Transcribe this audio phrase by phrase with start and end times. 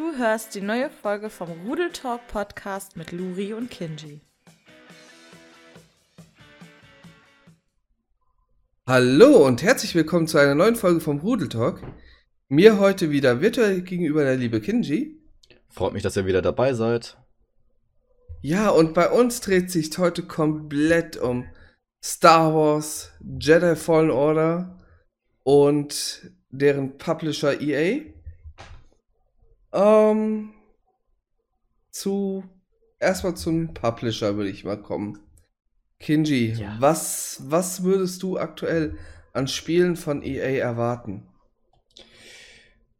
[0.00, 4.22] Du hörst die neue Folge vom Rudel Talk Podcast mit Luri und Kinji.
[8.86, 11.82] Hallo und herzlich willkommen zu einer neuen Folge vom Rudel Talk.
[12.48, 15.20] Mir heute wieder virtuell gegenüber der liebe Kinji.
[15.68, 17.18] Freut mich, dass ihr wieder dabei seid.
[18.40, 21.44] Ja, und bei uns dreht sich heute komplett um
[22.02, 24.78] Star Wars, Jedi Fallen Order
[25.42, 28.14] und deren Publisher EA.
[29.72, 30.52] Ähm,
[31.90, 32.44] zu
[32.98, 35.18] erstmal zum Publisher würde ich mal kommen.
[35.98, 36.76] Kinji, Ja.
[36.78, 38.96] was, was würdest du aktuell
[39.32, 41.26] an Spielen von EA erwarten?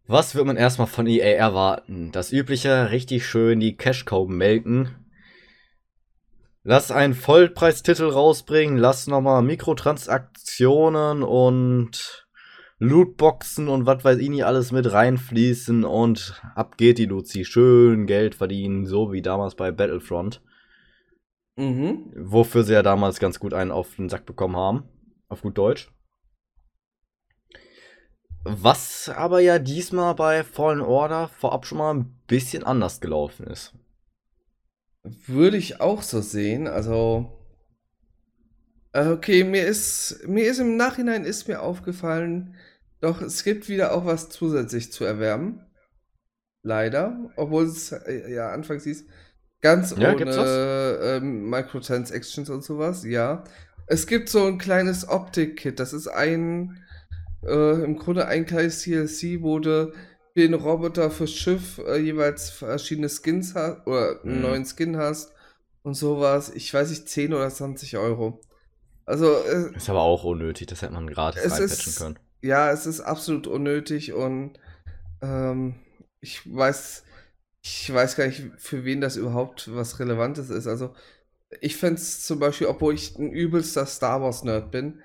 [0.06, 2.11] Was wird man erstmal von EA erwarten?
[2.12, 4.97] Das übliche, richtig schön die Cash Cow melken.
[6.62, 12.27] Lass einen Vollpreistitel rausbringen, lass nochmal Mikrotransaktionen und
[12.80, 17.45] Lootboxen und was weiß ich nicht alles mit reinfließen und ab geht die Luzi.
[17.45, 20.42] Schön Geld verdienen, so wie damals bei Battlefront.
[21.56, 22.11] Mhm.
[22.17, 24.84] Wofür sie ja damals ganz gut einen auf den Sack bekommen haben.
[25.28, 25.92] Auf gut Deutsch.
[28.45, 33.75] Was aber ja diesmal bei Fallen Order vorab schon mal ein bisschen anders gelaufen ist.
[35.03, 36.67] Würde ich auch so sehen.
[36.67, 37.31] Also,
[38.92, 42.56] äh, okay, mir ist, mir ist im Nachhinein ist mir aufgefallen,
[43.01, 45.61] doch es gibt wieder auch was zusätzlich zu erwerben.
[46.62, 49.07] Leider, obwohl es äh, ja anfangs hieß,
[49.62, 53.45] ganz Ja, ohne ähm, Microtransactions und sowas, ja.
[53.87, 56.83] Es gibt so ein kleines Optik-Kit, das ist ein,
[57.47, 59.92] äh, im Grunde ein kleines DLC, wo du
[60.35, 64.42] für den Roboter fürs Schiff äh, jeweils verschiedene Skins hast oder einen Mhm.
[64.42, 65.33] neuen Skin hast
[65.83, 66.51] und sowas.
[66.55, 68.41] Ich weiß nicht, 10 oder 20 Euro.
[69.07, 72.19] Also, äh, Ist aber auch unnötig, das hätte man gratis reinpatchen können.
[72.42, 74.58] Ja, es ist absolut unnötig und
[75.22, 75.74] ähm,
[76.20, 77.05] ich weiß,
[77.62, 80.66] ich weiß gar nicht, für wen das überhaupt was Relevantes ist.
[80.66, 80.94] Also,
[81.61, 85.02] ich fände es zum Beispiel, obwohl ich ein übelster Star Wars-Nerd bin,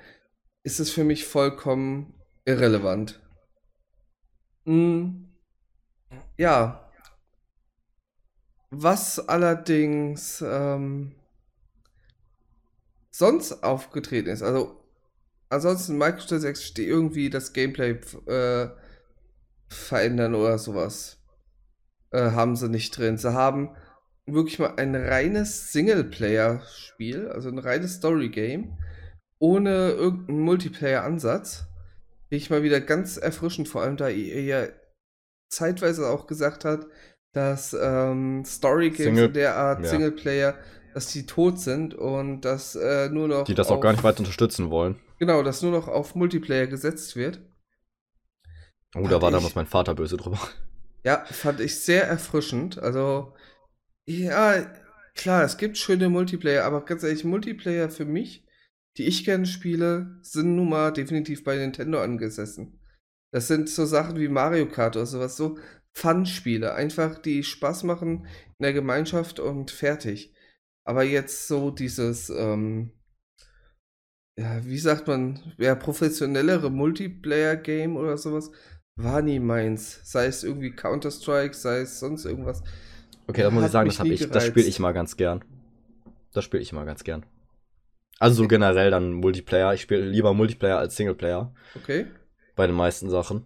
[0.64, 2.14] ist es für mich vollkommen
[2.46, 3.22] irrelevant.
[4.66, 5.26] Mm,
[6.38, 6.90] ja.
[8.72, 11.16] Was allerdings ähm,
[13.12, 14.85] sonst aufgetreten ist, also
[15.50, 18.70] ansonsten Microtransactions, die irgendwie das Gameplay äh,
[19.68, 21.18] verändern oder sowas,
[22.12, 23.18] äh, haben sie nicht drin.
[23.18, 23.76] Sie haben
[24.26, 28.78] wirklich mal ein reines Singleplayer-Spiel, also ein reines Story-Game,
[29.40, 31.68] ohne irgendeinen Multiplayer-Ansatz.
[32.30, 34.68] Finde ich mal wieder ganz erfrischend, vor allem da EA ja
[35.50, 36.88] zeitweise auch gesagt hat,
[37.34, 39.90] dass ähm, Story-Games Single- in der Art ja.
[39.90, 40.56] Singleplayer,
[40.94, 44.20] dass die tot sind und dass äh, nur noch Die das auch gar nicht weiter
[44.20, 45.00] unterstützen wollen.
[45.20, 47.42] Genau, dass nur noch auf Multiplayer gesetzt wird.
[48.96, 50.40] Oh, da war ich- damals mein Vater böse drüber.
[51.04, 52.80] Ja, fand ich sehr erfrischend.
[52.80, 53.36] Also,
[54.08, 54.66] ja,
[55.14, 58.46] klar, es gibt schöne Multiplayer, aber ganz ehrlich, Multiplayer für mich,
[58.98, 62.80] die ich gerne spiele, sind nun mal definitiv bei Nintendo angesessen.
[63.32, 65.60] Das sind so Sachen wie Mario Kart oder sowas, so
[65.94, 68.26] Fun-Spiele, einfach die Spaß machen
[68.58, 70.34] in der Gemeinschaft und fertig.
[70.86, 72.92] Aber jetzt so dieses, ähm,
[74.38, 78.52] ja, wie sagt man, ja, professionellere Multiplayer-Game oder sowas,
[78.96, 80.00] war nie meins.
[80.04, 82.64] Sei es irgendwie Counter-Strike, sei es sonst irgendwas.
[83.28, 84.30] Okay, da muss ich sagen, das habe ich.
[84.30, 85.44] Das spiele ich mal ganz gern.
[86.34, 87.26] Das spiele ich mal ganz gern.
[88.20, 89.74] Also so generell dann Multiplayer.
[89.74, 91.54] Ich spiele lieber Multiplayer als Singleplayer.
[91.76, 92.08] Okay.
[92.56, 93.46] bei den meisten Sachen.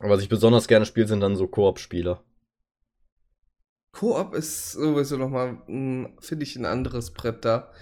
[0.00, 2.20] Was ich besonders gerne spiele, sind dann so Koop-Spiele.
[3.92, 7.72] Koop ist sowieso nochmal, finde ich, ein anderes Brett da.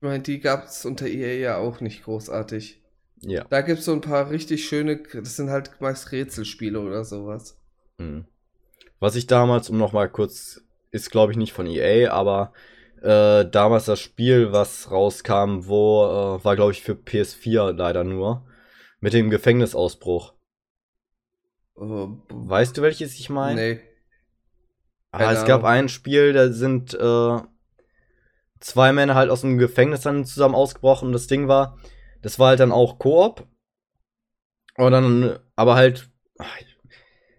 [0.00, 2.80] Ich meine, die gab es unter EA ja auch nicht großartig.
[3.20, 3.44] Ja.
[3.50, 7.58] Da gibt es so ein paar richtig schöne, das sind halt meist Rätselspiele oder sowas.
[7.98, 8.26] Mhm.
[9.00, 12.52] Was ich damals, um nochmal kurz, ist glaube ich nicht von EA, aber
[13.02, 18.46] äh, damals das Spiel, was rauskam, wo, äh, war glaube ich für PS4 leider nur,
[19.00, 20.34] mit dem Gefängnisausbruch.
[21.76, 23.60] Äh, Weißt du, welches ich meine?
[23.60, 23.80] Nee.
[25.10, 27.40] Ah, es gab ein Spiel, da sind äh,
[28.60, 31.08] zwei Männer halt aus dem Gefängnis dann zusammen ausgebrochen.
[31.08, 31.78] Und das Ding war,
[32.22, 33.46] das war halt dann auch Koop.
[34.76, 36.08] Und dann, aber halt,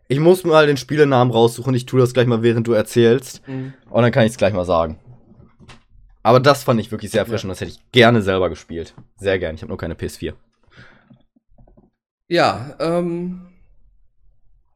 [0.08, 1.74] ich muss mal den Spielenamen raussuchen.
[1.74, 3.48] Ich tue das gleich mal, während du erzählst.
[3.48, 3.74] Mhm.
[3.90, 5.00] Und dann kann ich es gleich mal sagen.
[6.24, 8.94] Aber das fand ich wirklich sehr frisch und das hätte ich gerne selber gespielt.
[9.18, 9.56] Sehr gerne.
[9.56, 10.34] Ich habe nur keine PS4.
[12.28, 13.48] Ja, ähm.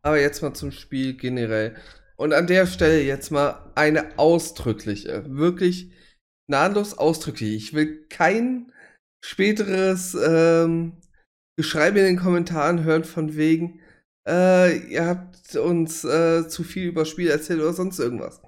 [0.01, 1.75] Aber jetzt mal zum Spiel generell.
[2.16, 5.92] Und an der Stelle jetzt mal eine ausdrückliche, wirklich
[6.48, 7.56] nahtlos ausdrücklich.
[7.56, 8.72] Ich will kein
[9.24, 10.98] späteres ähm,
[11.57, 13.80] Geschreibe in den Kommentaren hören von wegen,
[14.28, 18.42] äh, ihr habt uns äh, zu viel über Spiel erzählt oder sonst irgendwas.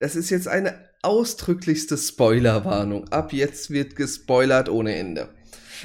[0.00, 3.08] Das ist jetzt eine ausdrücklichste Spoilerwarnung.
[3.08, 5.28] Ab jetzt wird gespoilert ohne Ende.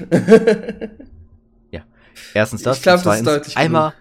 [2.34, 3.94] Erstens das, Ich glaub, und das ist deutlich einmal,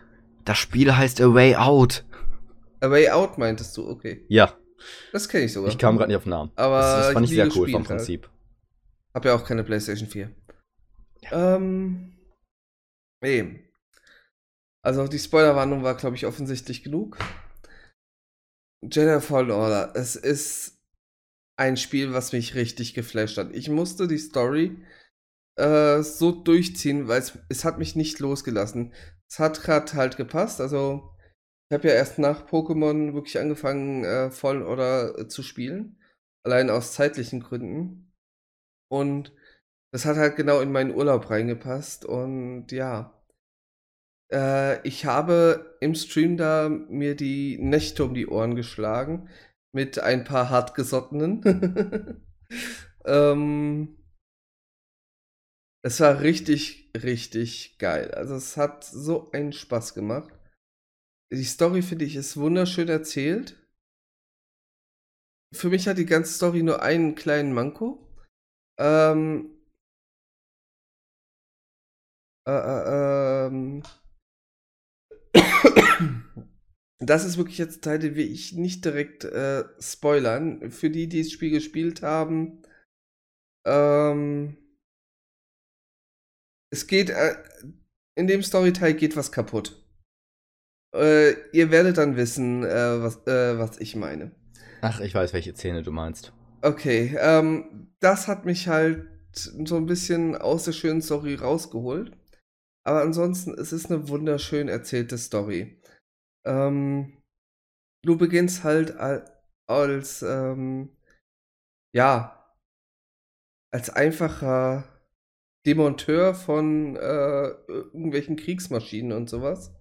[0.44, 2.04] das Spiel heißt A Way Out.
[2.80, 4.24] A Way Out meintest du, okay.
[4.28, 4.54] Ja,
[5.12, 5.70] Das kenne ich sogar.
[5.70, 6.52] ich kam gerade nicht auf den Namen.
[6.56, 7.88] Aber das, das fand ich ich sehr cool vom halt.
[7.88, 8.30] Prinzip.
[9.14, 10.30] Hab ja auch keine PlayStation 4.
[11.30, 12.16] Ähm.
[13.22, 13.70] Nee.
[14.82, 17.18] Also die Spoilerwarnung war, glaube ich, offensichtlich genug.
[18.82, 19.92] Jedi Fallen Order.
[19.94, 20.82] Es ist
[21.56, 23.54] ein Spiel, was mich richtig geflasht hat.
[23.54, 24.76] Ich musste die Story
[25.56, 28.92] äh, so durchziehen, weil es, es hat mich nicht losgelassen.
[29.30, 30.60] Es hat gerade halt gepasst.
[30.60, 31.13] Also
[31.70, 35.98] ich habe ja erst nach Pokémon wirklich angefangen, äh, Fallen Order äh, zu spielen.
[36.44, 38.12] Allein aus zeitlichen Gründen.
[38.90, 39.32] Und
[39.92, 42.04] das hat halt genau in meinen Urlaub reingepasst.
[42.04, 43.24] Und ja.
[44.32, 49.28] Äh, ich habe im Stream da mir die Nächte um die Ohren geschlagen.
[49.72, 52.22] Mit ein paar hartgesottenen.
[53.06, 53.96] ähm,
[55.82, 58.10] es war richtig, richtig geil.
[58.12, 60.32] Also es hat so einen Spaß gemacht.
[61.34, 63.56] Die Story, finde ich, ist wunderschön erzählt.
[65.52, 68.08] Für mich hat die ganze Story nur einen kleinen Manko.
[68.78, 69.50] Ähm,
[72.46, 73.82] äh, äh, ähm,
[76.98, 80.70] das ist wirklich jetzt Teil, den will ich nicht direkt äh, spoilern.
[80.70, 82.62] Für die, die das Spiel gespielt haben,
[83.66, 84.56] ähm,
[86.70, 87.42] es geht, äh,
[88.16, 89.83] in dem Storyteil geht was kaputt.
[90.94, 94.30] Äh, ihr werdet dann wissen, äh, was, äh, was ich meine.
[94.80, 96.32] Ach, ich weiß, welche Szene du meinst.
[96.62, 102.16] Okay, ähm, das hat mich halt so ein bisschen aus der schönen Story rausgeholt.
[102.86, 105.80] Aber ansonsten, es ist eine wunderschön erzählte Story.
[106.46, 107.22] Ähm,
[108.04, 109.24] du beginnst halt al-
[109.66, 110.90] als, ähm,
[111.94, 112.54] ja,
[113.72, 114.84] als einfacher
[115.66, 119.72] Demonteur von äh, irgendwelchen Kriegsmaschinen und sowas.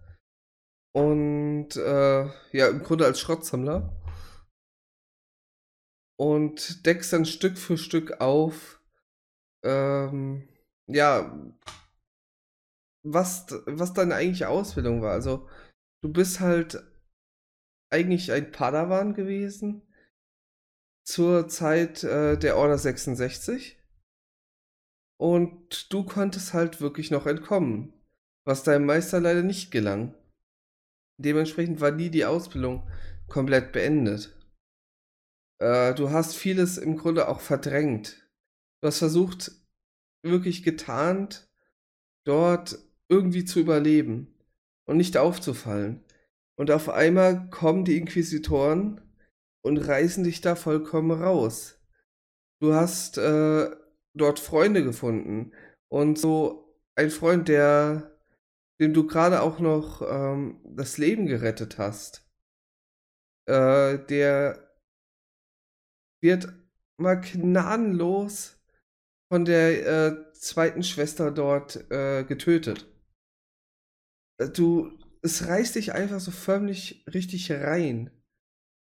[0.93, 3.99] Und äh, ja, im Grunde als Schrottsammler.
[6.17, 8.79] Und deckst dann Stück für Stück auf,
[9.63, 10.47] ähm,
[10.87, 11.35] ja,
[13.03, 15.11] was, was deine eigentliche Ausbildung war.
[15.11, 15.49] Also,
[16.01, 16.83] du bist halt
[17.91, 19.81] eigentlich ein Padawan gewesen
[21.05, 23.79] zur Zeit äh, der Order 66.
[25.19, 27.93] Und du konntest halt wirklich noch entkommen,
[28.45, 30.15] was deinem Meister leider nicht gelang.
[31.23, 32.87] Dementsprechend war nie die Ausbildung
[33.27, 34.35] komplett beendet.
[35.59, 38.27] Äh, du hast vieles im Grunde auch verdrängt.
[38.81, 39.51] Du hast versucht,
[40.23, 41.49] wirklich getarnt,
[42.25, 42.77] dort
[43.09, 44.33] irgendwie zu überleben
[44.85, 46.03] und nicht aufzufallen.
[46.55, 49.01] Und auf einmal kommen die Inquisitoren
[49.63, 51.79] und reißen dich da vollkommen raus.
[52.61, 53.71] Du hast äh,
[54.13, 55.53] dort Freunde gefunden
[55.89, 58.12] und so ein Freund, der,
[58.79, 62.27] dem du gerade auch noch ähm, das Leben gerettet hast,
[63.47, 64.75] äh, der
[66.21, 66.53] wird
[66.97, 68.59] mal gnadenlos
[69.31, 72.87] von der äh, zweiten Schwester dort äh, getötet.
[74.39, 74.91] Äh, Du,
[75.21, 78.11] es reißt dich einfach so förmlich richtig rein.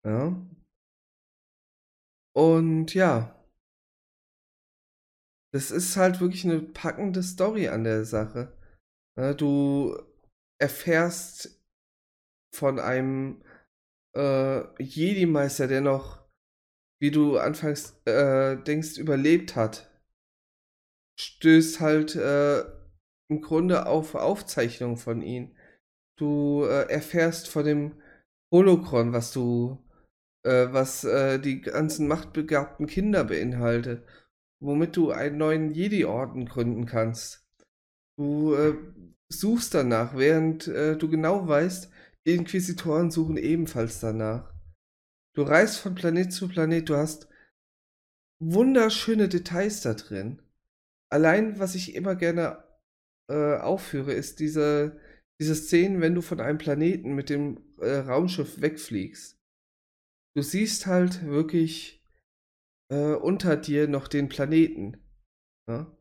[0.05, 0.35] Ja.
[2.33, 3.33] Und ja.
[5.53, 8.56] Das ist halt wirklich eine packende Story an der Sache.
[9.17, 9.97] Ja, du
[10.61, 11.59] erfährst
[12.55, 13.43] von einem
[14.15, 16.23] äh, Jedi-Meister, der noch,
[17.01, 19.91] wie du anfangs äh, denkst, überlebt hat.
[21.19, 22.61] Stößt halt äh,
[23.29, 25.55] im Grunde auf Aufzeichnungen von ihm.
[26.19, 28.01] Du äh, erfährst von dem
[28.53, 29.83] Holocron, was du,
[30.45, 34.07] äh, was äh, die ganzen machtbegabten Kinder beinhaltet,
[34.61, 37.46] womit du einen neuen Jedi-Orden gründen kannst.
[38.17, 38.75] Du äh,
[39.29, 41.91] suchst danach, während äh, du genau weißt,
[42.25, 44.53] die Inquisitoren suchen ebenfalls danach.
[45.35, 47.29] Du reist von Planet zu Planet, du hast
[48.41, 50.41] wunderschöne Details da drin.
[51.11, 52.63] Allein, was ich immer gerne
[53.29, 54.99] äh, aufführe, ist diese,
[55.39, 59.39] diese Szenen, wenn du von einem Planeten mit dem äh, Raumschiff wegfliegst.
[60.35, 62.03] Du siehst halt wirklich
[62.91, 64.97] äh, unter dir noch den Planeten.
[65.67, 65.96] Ja?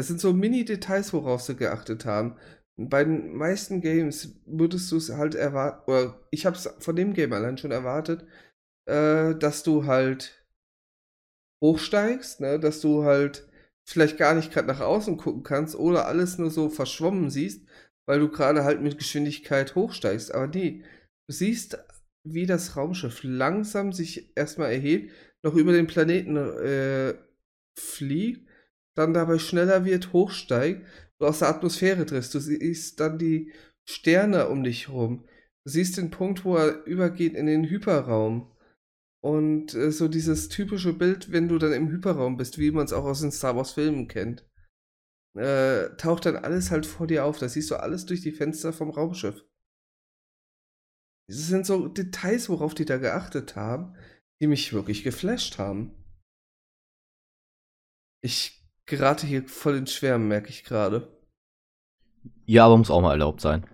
[0.00, 2.38] Das sind so Mini-Details, worauf sie geachtet haben.
[2.78, 7.12] Bei den meisten Games würdest du es halt erwarten, oder ich habe es von dem
[7.12, 8.26] Game allein schon erwartet,
[8.86, 10.42] äh, dass du halt
[11.62, 12.58] hochsteigst, ne?
[12.58, 13.46] dass du halt
[13.86, 17.68] vielleicht gar nicht gerade nach außen gucken kannst oder alles nur so verschwommen siehst,
[18.08, 20.32] weil du gerade halt mit Geschwindigkeit hochsteigst.
[20.34, 20.82] Aber nee,
[21.28, 21.76] du siehst,
[22.26, 27.12] wie das Raumschiff langsam sich erstmal erhebt, noch über den Planeten äh,
[27.78, 28.49] fliegt,
[29.00, 30.86] dann dabei schneller wird, hochsteigt,
[31.18, 32.34] du aus der Atmosphäre triffst.
[32.34, 33.52] Du siehst dann die
[33.88, 35.24] Sterne um dich herum.
[35.64, 38.54] Du siehst den Punkt, wo er übergeht in den Hyperraum.
[39.22, 42.92] Und äh, so dieses typische Bild, wenn du dann im Hyperraum bist, wie man es
[42.92, 44.46] auch aus den Star Wars Filmen kennt,
[45.36, 47.38] äh, taucht dann alles halt vor dir auf.
[47.38, 49.44] Da siehst du alles durch die Fenster vom Raumschiff.
[51.28, 53.96] Das sind so Details, worauf die da geachtet haben,
[54.40, 55.94] die mich wirklich geflasht haben.
[58.22, 58.59] Ich
[58.90, 61.08] gerate hier voll ins Schwärmen, merke ich gerade.
[62.44, 63.64] Ja, aber muss auch mal erlaubt sein.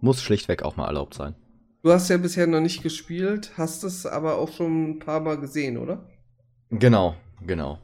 [0.00, 1.34] Muss schlichtweg auch mal erlaubt sein.
[1.82, 5.38] Du hast ja bisher noch nicht gespielt, hast es aber auch schon ein paar Mal
[5.38, 6.08] gesehen, oder?
[6.70, 7.78] Genau, genau.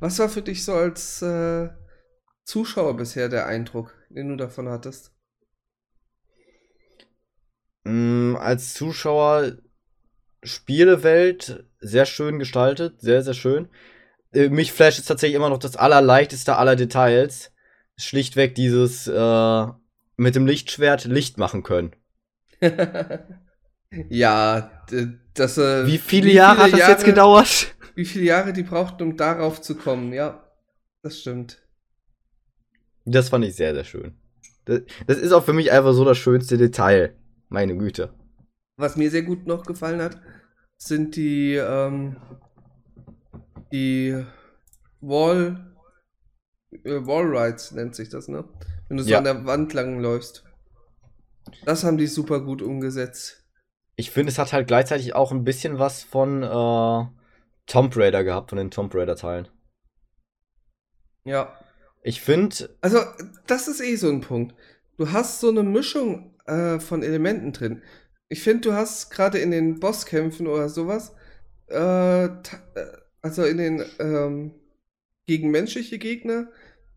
[0.00, 1.70] Was war für dich so als äh,
[2.44, 5.12] Zuschauer bisher der Eindruck, den du davon hattest?
[7.84, 9.56] Mm, als Zuschauer
[10.44, 13.68] Spielewelt sehr schön gestaltet, sehr, sehr schön.
[14.32, 17.52] Äh, mich flasht es tatsächlich immer noch das allerleichteste aller Details.
[17.96, 19.66] Schlichtweg dieses äh,
[20.16, 21.96] mit dem Lichtschwert Licht machen können.
[24.08, 24.70] ja,
[25.34, 25.58] das.
[25.58, 27.74] Äh, wie viele wie Jahre viele hat das Jahre, jetzt gedauert?
[27.94, 30.44] Wie viele Jahre die brauchten, um darauf zu kommen, ja.
[31.02, 31.62] Das stimmt.
[33.04, 34.18] Das fand ich sehr, sehr schön.
[34.66, 37.16] Das, das ist auch für mich einfach so das schönste Detail.
[37.48, 38.12] Meine Güte.
[38.76, 40.20] Was mir sehr gut noch gefallen hat,
[40.76, 42.16] sind die, ähm,
[43.72, 44.24] die
[45.00, 45.74] Wall,
[46.72, 48.44] äh, Wall Rides nennt sich das, ne?
[48.88, 49.18] Wenn du so ja.
[49.18, 50.44] an der Wand lang läufst.
[51.64, 53.44] Das haben die super gut umgesetzt.
[53.96, 57.06] Ich finde, es hat halt gleichzeitig auch ein bisschen was von äh,
[57.66, 59.48] Tomb Raider gehabt, von den Tomb Raider-Teilen.
[61.24, 61.58] Ja.
[62.02, 62.76] Ich finde.
[62.80, 63.00] Also,
[63.46, 64.54] das ist eh so ein Punkt.
[64.96, 67.82] Du hast so eine Mischung äh, von Elementen drin.
[68.28, 71.14] Ich finde, du hast gerade in den Bosskämpfen oder sowas,
[71.68, 72.30] äh, äh,
[73.22, 74.52] also in den ähm,
[75.26, 76.48] gegen menschliche Gegner,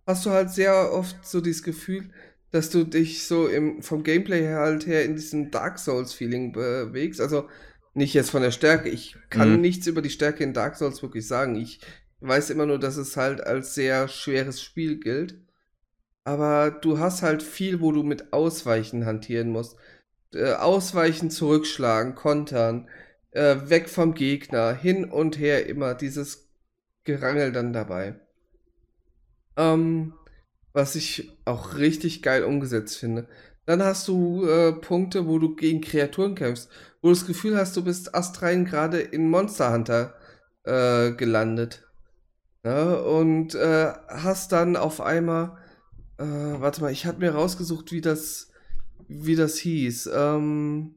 [0.06, 2.10] hast du halt sehr oft so dieses Gefühl,
[2.52, 7.22] dass du dich so im, vom Gameplay her halt her in diesem Dark Souls-Feeling bewegst.
[7.22, 7.48] Also
[7.94, 8.90] nicht jetzt von der Stärke.
[8.90, 9.62] Ich kann mhm.
[9.62, 11.56] nichts über die Stärke in Dark Souls wirklich sagen.
[11.56, 11.80] Ich
[12.20, 15.40] weiß immer nur, dass es halt als sehr schweres Spiel gilt.
[16.24, 19.76] Aber du hast halt viel, wo du mit Ausweichen hantieren musst.
[20.34, 22.88] Äh, ausweichen, zurückschlagen, kontern,
[23.32, 26.50] äh, weg vom Gegner, hin und her immer dieses
[27.04, 28.20] Gerangel dann dabei.
[29.58, 30.14] Ähm,
[30.74, 33.28] was ich auch richtig geil umgesetzt finde.
[33.66, 36.70] Dann hast du äh, Punkte, wo du gegen Kreaturen kämpfst,
[37.02, 40.16] wo du das Gefühl hast, du bist astrein gerade in Monster Hunter
[40.64, 41.88] äh, gelandet.
[42.64, 45.58] Ja, und äh, hast dann auf einmal,
[46.18, 48.52] äh, warte mal, ich hatte mir rausgesucht, wie das,
[49.08, 50.10] wie das hieß.
[50.14, 50.96] Ähm,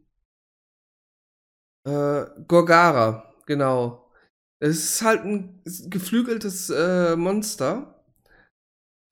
[1.85, 4.11] äh, Gorgara, genau.
[4.61, 7.95] Es ist halt ein geflügeltes äh, Monster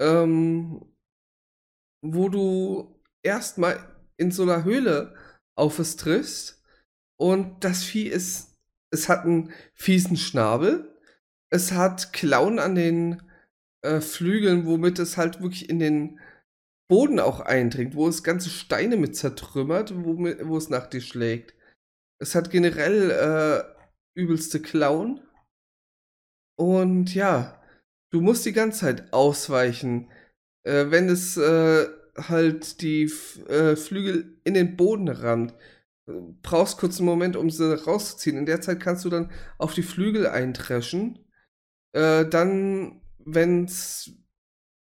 [0.02, 0.84] ähm,
[2.04, 3.78] wo du erstmal
[4.16, 5.14] in so einer Höhle
[5.56, 6.62] auf es triffst
[7.20, 8.56] und das Vieh ist,
[8.92, 10.98] es hat einen fiesen Schnabel,
[11.50, 13.22] es hat Klauen an den
[13.82, 16.18] äh, Flügeln, womit es halt wirklich in den
[16.90, 21.54] Boden auch eindringt, wo es ganze Steine mit zertrümmert, wo, wo es nach dir schlägt.
[22.22, 25.20] Es hat generell äh, übelste Klauen.
[26.56, 27.60] Und ja,
[28.12, 30.08] du musst die ganze Zeit ausweichen.
[30.64, 33.10] Äh, wenn es äh, halt die
[33.48, 35.54] äh, Flügel in den Boden rammt,
[36.42, 38.38] brauchst kurz einen Moment, um sie rauszuziehen.
[38.38, 41.18] In der Zeit kannst du dann auf die Flügel eintreschen.
[41.92, 44.12] Äh, dann, wenn's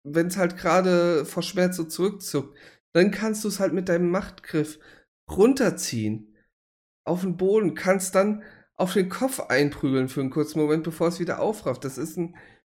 [0.03, 2.58] wenn's halt gerade vor Schmerz so zurückzuckt,
[2.94, 4.79] dann kannst du es halt mit deinem Machtgriff
[5.29, 6.26] runterziehen
[7.08, 8.44] auf den Boden, kannst dann
[8.76, 11.84] auf den Kopf einprügeln für einen kurzen Moment, bevor es wieder aufrafft.
[11.84, 12.36] Das ist ein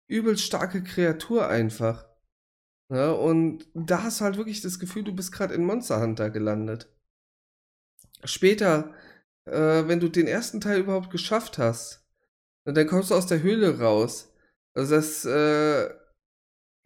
[0.07, 2.07] übelst starke Kreatur einfach.
[2.91, 6.31] Ja, und da hast du halt wirklich das Gefühl, du bist gerade in Monster Hunter
[6.31, 6.89] gelandet.
[8.25, 8.95] Später,
[9.45, 12.07] äh, wenn du den ersten Teil überhaupt geschafft hast,
[12.65, 14.33] dann kommst du aus der Höhle raus.
[14.75, 15.91] Also das, äh,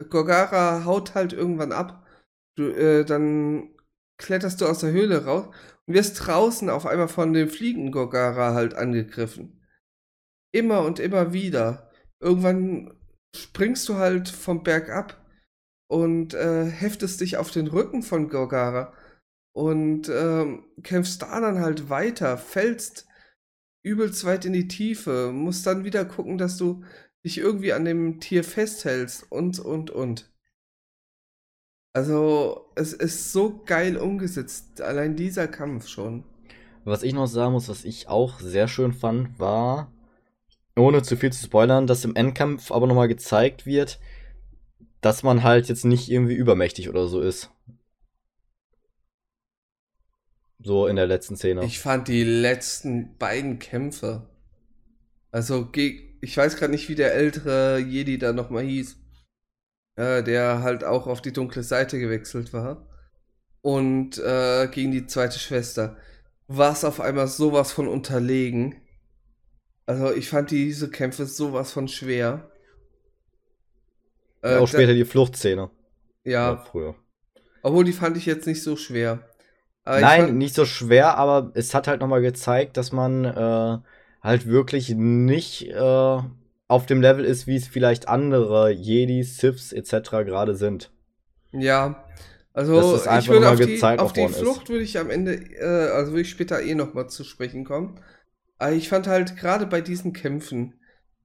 [0.09, 2.05] Gorgara haut halt irgendwann ab.
[2.55, 3.73] Du, äh, dann
[4.17, 5.53] kletterst du aus der Höhle raus
[5.87, 9.61] und wirst draußen auf einmal von dem Fliegen Gorgara halt angegriffen.
[10.53, 11.91] Immer und immer wieder.
[12.19, 12.93] Irgendwann
[13.35, 15.25] springst du halt vom Berg ab
[15.89, 18.93] und äh, heftest dich auf den Rücken von Gorgara
[19.55, 23.07] und ähm, kämpfst da dann halt weiter, fällst
[23.85, 26.83] übelst weit in die Tiefe, musst dann wieder gucken, dass du
[27.25, 30.32] dich irgendwie an dem Tier festhältst und, und, und.
[31.95, 36.23] Also, es ist so geil umgesetzt, allein dieser Kampf schon.
[36.85, 39.91] Was ich noch sagen muss, was ich auch sehr schön fand, war,
[40.75, 43.99] ohne zu viel zu spoilern, dass im Endkampf aber nochmal gezeigt wird,
[45.01, 47.51] dass man halt jetzt nicht irgendwie übermächtig oder so ist.
[50.59, 51.63] So in der letzten Szene.
[51.63, 54.29] Ich fand die letzten beiden Kämpfe.
[55.31, 58.97] Also, ich weiß gerade nicht, wie der ältere Jedi da nochmal hieß.
[59.95, 62.87] Äh, der halt auch auf die dunkle Seite gewechselt war.
[63.61, 65.97] Und äh, gegen die zweite Schwester.
[66.47, 68.75] War es auf einmal sowas von unterlegen.
[69.85, 72.49] Also, ich fand diese Kämpfe sowas von schwer.
[74.41, 75.69] Äh, auch später die Fluchtszene.
[76.23, 76.51] Ja.
[76.51, 76.57] ja.
[76.57, 76.95] Früher.
[77.61, 79.19] Obwohl, die fand ich jetzt nicht so schwer.
[79.85, 83.77] Aber Nein, nicht so schwer, aber es hat halt nochmal gezeigt, dass man äh,
[84.21, 86.17] halt wirklich nicht äh,
[86.73, 90.09] auf dem Level ist, wie es vielleicht andere Jedi, Siths etc.
[90.25, 90.91] gerade sind.
[91.51, 92.03] Ja,
[92.51, 96.21] also ich würde auf die, auf die Flucht würde ich am Ende, äh, also würde
[96.21, 97.99] ich später eh nochmal zu sprechen kommen.
[98.57, 100.73] Aber ich fand halt gerade bei diesen Kämpfen,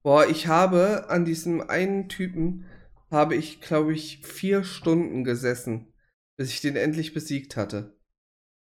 [0.02, 2.66] boah, ich habe an diesem einen Typen,
[3.10, 5.94] habe ich, glaube ich, vier Stunden gesessen,
[6.36, 7.96] bis ich den endlich besiegt hatte.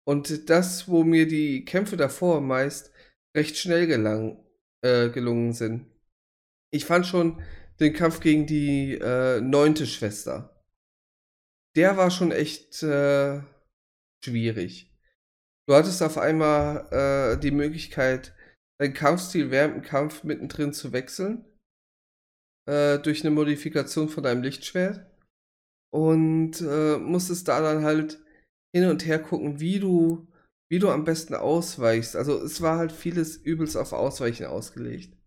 [0.04, 2.92] Und das, wo mir die Kämpfe davor meist
[3.34, 4.44] recht schnell gelang,
[4.82, 5.87] äh, gelungen sind.
[6.70, 7.42] Ich fand schon
[7.80, 10.62] den Kampf gegen die äh, neunte Schwester.
[11.76, 13.40] Der war schon echt äh,
[14.25, 14.92] schwierig.
[15.68, 18.34] Du hattest auf einmal äh, die Möglichkeit,
[18.80, 21.44] deinen Kampfstil während dem Kampf mittendrin zu wechseln.
[22.68, 25.06] Äh, durch eine Modifikation von deinem Lichtschwert.
[25.90, 28.18] Und äh, musstest da dann halt
[28.75, 30.26] hin und her gucken, wie du,
[30.70, 32.16] wie du am besten ausweichst.
[32.16, 35.17] Also es war halt vieles übelst auf Ausweichen ausgelegt.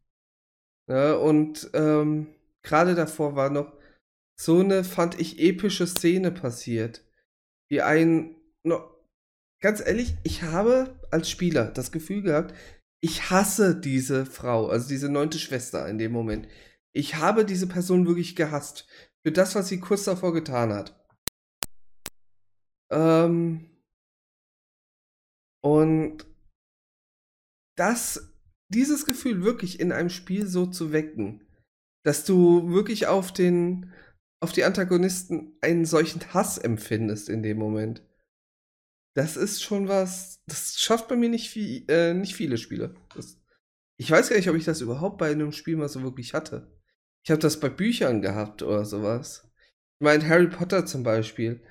[0.91, 2.27] Ne, und ähm,
[2.63, 3.71] gerade davor war noch
[4.37, 7.01] so eine, fand ich, epische Szene passiert.
[7.71, 8.93] Die ein, noch,
[9.61, 12.53] ganz ehrlich, ich habe als Spieler das Gefühl gehabt,
[13.01, 16.49] ich hasse diese Frau, also diese neunte Schwester in dem Moment.
[16.91, 18.85] Ich habe diese Person wirklich gehasst
[19.25, 21.01] für das, was sie kurz davor getan hat.
[22.91, 23.69] Ähm,
[25.63, 26.25] und
[27.77, 28.30] das,
[28.71, 31.45] dieses Gefühl wirklich in einem Spiel so zu wecken,
[32.03, 33.91] dass du wirklich auf den,
[34.41, 38.03] auf die Antagonisten einen solchen Hass empfindest in dem Moment.
[39.15, 42.95] Das ist schon was, das schafft bei mir nicht, viel, äh, nicht viele Spiele.
[43.13, 43.37] Das,
[43.99, 46.71] ich weiß gar nicht, ob ich das überhaupt bei einem Spiel mal so wirklich hatte.
[47.23, 49.51] Ich habe das bei Büchern gehabt oder sowas.
[49.99, 51.61] Ich meine, Harry Potter zum Beispiel.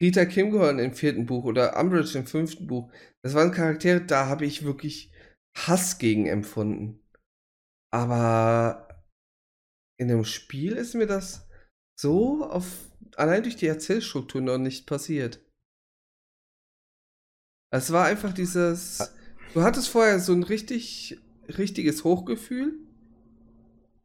[0.00, 2.90] Rita Kimgorn im vierten Buch oder Umbridge im fünften Buch.
[3.22, 5.13] Das waren Charaktere, da habe ich wirklich
[5.56, 7.00] Hass gegen empfunden.
[7.90, 9.04] Aber
[9.96, 11.48] in dem Spiel ist mir das
[11.98, 12.66] so auf
[13.16, 15.40] allein durch die Erzählstruktur noch nicht passiert.
[17.70, 19.12] Es war einfach dieses.
[19.52, 22.74] Du hattest vorher so ein richtig, richtiges Hochgefühl,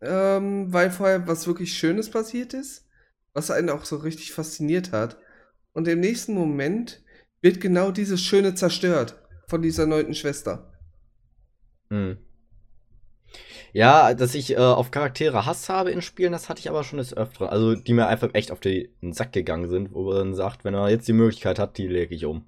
[0.01, 2.87] ähm, weil vorher was wirklich Schönes passiert ist,
[3.33, 5.17] was einen auch so richtig fasziniert hat
[5.73, 7.03] und im nächsten Moment
[7.41, 10.78] wird genau dieses Schöne zerstört von dieser neunten Schwester.
[11.89, 12.17] Hm.
[13.71, 16.97] Ja, dass ich äh, auf Charaktere Hass habe in Spielen, das hatte ich aber schon
[16.97, 17.49] des Öfteren.
[17.49, 20.89] Also, die mir einfach echt auf den Sack gegangen sind, wo man sagt, wenn er
[20.89, 22.45] jetzt die Möglichkeit hat, die lege ich um.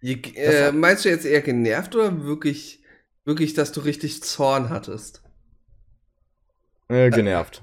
[0.00, 2.82] Je, äh, meinst du jetzt eher genervt oder wirklich,
[3.24, 5.22] wirklich, dass du richtig Zorn hattest?
[6.88, 7.62] Äh, genervt.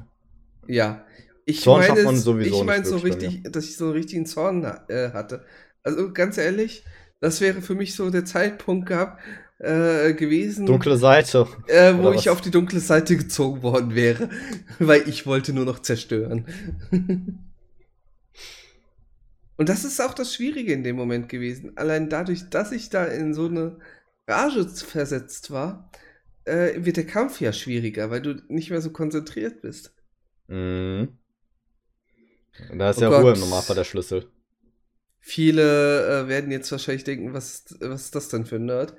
[0.68, 1.06] Äh, ja.
[1.46, 4.64] Ich Zorn meine, man sowieso ich meine so richtig, dass ich so einen richtigen Zorn
[4.88, 5.46] äh, hatte.
[5.84, 6.84] Also ganz ehrlich,
[7.22, 9.22] das wäre für mich so der Zeitpunkt gehabt,
[9.60, 10.66] äh, gewesen.
[10.66, 11.48] Dunkle Seite.
[11.68, 14.30] Äh, wo ich auf die dunkle Seite gezogen worden wäre,
[14.80, 16.46] weil ich wollte nur noch zerstören.
[19.58, 21.78] Und das ist auch das Schwierige in dem Moment gewesen.
[21.78, 23.80] Allein dadurch, dass ich da in so eine
[24.28, 25.90] Rage versetzt war,
[26.44, 29.94] äh, wird der Kampf ja schwieriger, weil du nicht mehr so konzentriert bist.
[30.48, 31.18] Mhm.
[32.78, 33.24] Da ist oh ja Gott.
[33.24, 34.30] Ruhe im Normalfall der Schlüssel.
[35.20, 38.96] Viele äh, werden jetzt wahrscheinlich denken, was, was ist das denn für ein Nerd?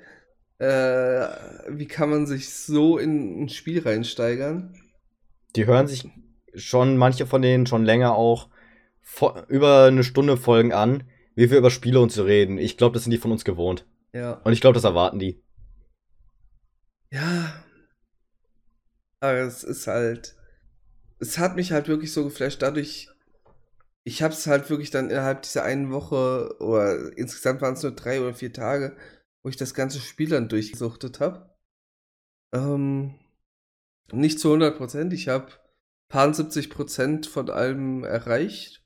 [0.59, 1.27] Äh,
[1.69, 4.73] wie kann man sich so in ein Spiel reinsteigern?
[5.55, 6.09] Die hören sich
[6.55, 8.49] schon, manche von denen schon länger auch
[9.01, 11.03] vor, über eine Stunde Folgen an,
[11.35, 12.57] wie wir über Spiele uns reden.
[12.57, 13.85] Ich glaube, das sind die von uns gewohnt.
[14.13, 14.33] Ja.
[14.43, 15.43] Und ich glaube, das erwarten die.
[17.11, 17.63] Ja.
[19.19, 20.35] Aber es ist halt.
[21.19, 23.09] Es hat mich halt wirklich so geflasht, dadurch,
[24.03, 27.93] ich habe es halt wirklich dann innerhalb dieser einen Woche oder insgesamt waren es nur
[27.93, 28.95] drei oder vier Tage,
[29.47, 31.57] wo ich das ganze Spiel dann durchgesuchtet habe.
[32.53, 33.17] Ähm,
[34.11, 35.13] nicht zu 100 Prozent.
[35.13, 35.53] Ich habe
[36.09, 38.85] paar 70 Prozent von allem erreicht.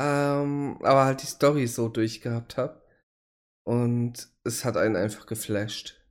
[0.00, 2.82] Ähm, aber halt die Story so durchgehabt habe.
[3.64, 6.04] Und es hat einen einfach geflasht.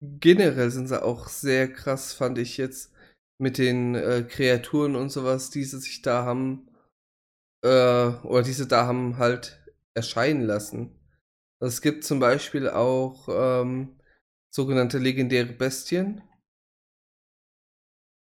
[0.00, 2.94] Generell sind sie auch sehr krass, fand ich jetzt,
[3.38, 6.71] mit den äh, Kreaturen und sowas, die sie sich da haben,
[7.62, 9.62] äh, oder diese da haben halt
[9.94, 10.98] erscheinen lassen.
[11.60, 14.00] Es gibt zum Beispiel auch ähm,
[14.52, 16.22] sogenannte legendäre Bestien.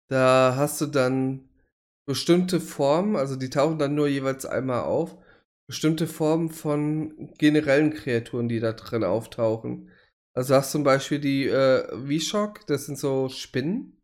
[0.10, 1.50] Da hast du dann
[2.08, 5.18] bestimmte Formen, also die tauchen dann nur jeweils einmal auf,
[5.68, 9.92] bestimmte Formen von generellen Kreaturen, die da drin auftauchen.
[10.34, 14.00] Also hast zum Beispiel die äh, V-Shock, das sind so Spinnen.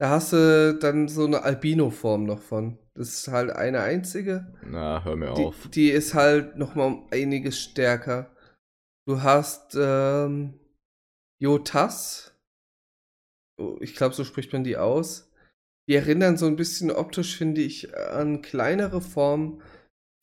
[0.00, 2.78] Da hast du dann so eine Albino-Form noch von.
[2.98, 4.52] Das ist halt eine einzige.
[4.62, 5.68] Na, hör mir Die, auf.
[5.68, 8.34] die ist halt noch mal um einiges stärker.
[9.06, 10.58] Du hast ähm,
[11.40, 12.34] Jotas.
[13.60, 15.30] Oh, Ich glaube, so spricht man die aus.
[15.88, 19.62] Die erinnern so ein bisschen optisch, finde ich, an kleinere Formen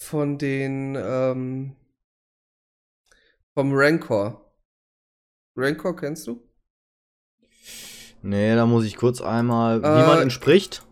[0.03, 1.75] von den ähm,
[3.57, 4.53] vom Rancor.
[5.57, 6.43] Rancor kennst du?
[8.21, 10.83] Nee, da muss ich kurz einmal, wie Äh, man ihn spricht.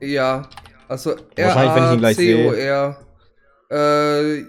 [0.00, 0.48] Ja,
[0.90, 3.06] also Wahrscheinlich, wenn ich ihn gleich R-A-C-O-R.
[3.70, 4.44] Äh,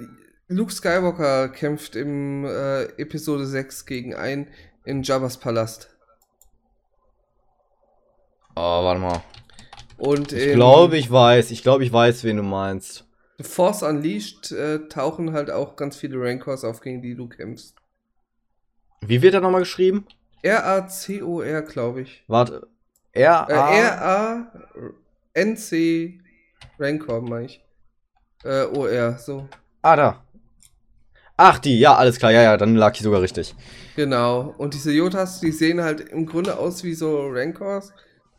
[0.48, 4.48] Luke Skywalker kämpft im äh, Episode 6 gegen einen
[4.84, 5.90] in Jabba's Palast.
[8.56, 9.24] Oh, warte mal.
[9.98, 11.52] Und Ich glaube, ich weiß.
[11.52, 13.06] Ich glaube, ich weiß, wen du meinst.
[13.38, 17.76] The Force Unleashed äh, tauchen halt auch ganz viele Rancors auf, gegen die du kämpfst.
[19.02, 20.08] Wie wird er nochmal geschrieben?
[20.42, 22.24] R-A-C-O-R, glaube ich.
[22.28, 22.68] Warte.
[23.14, 24.48] R, Äh, A.
[25.34, 26.21] R-A-N-C
[26.82, 27.64] Rancor, meine ich.
[28.44, 29.48] Äh, O-R, so.
[29.84, 30.26] Ah, da.
[31.38, 33.56] Ach, die, ja, alles klar, ja, ja, dann lag ich sogar richtig.
[33.96, 34.54] Genau.
[34.58, 37.94] Und diese Jotas, die sehen halt im Grunde aus wie so Rancors,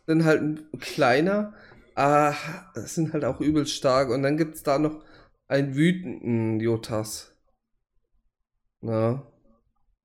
[0.07, 1.55] sind halt ein- kleiner,
[1.95, 2.35] ah,
[2.75, 4.11] sind halt auch übel stark.
[4.11, 5.05] Und dann gibt es da noch
[5.49, 7.33] einen wütenden Jotas.
[8.81, 9.23] Na,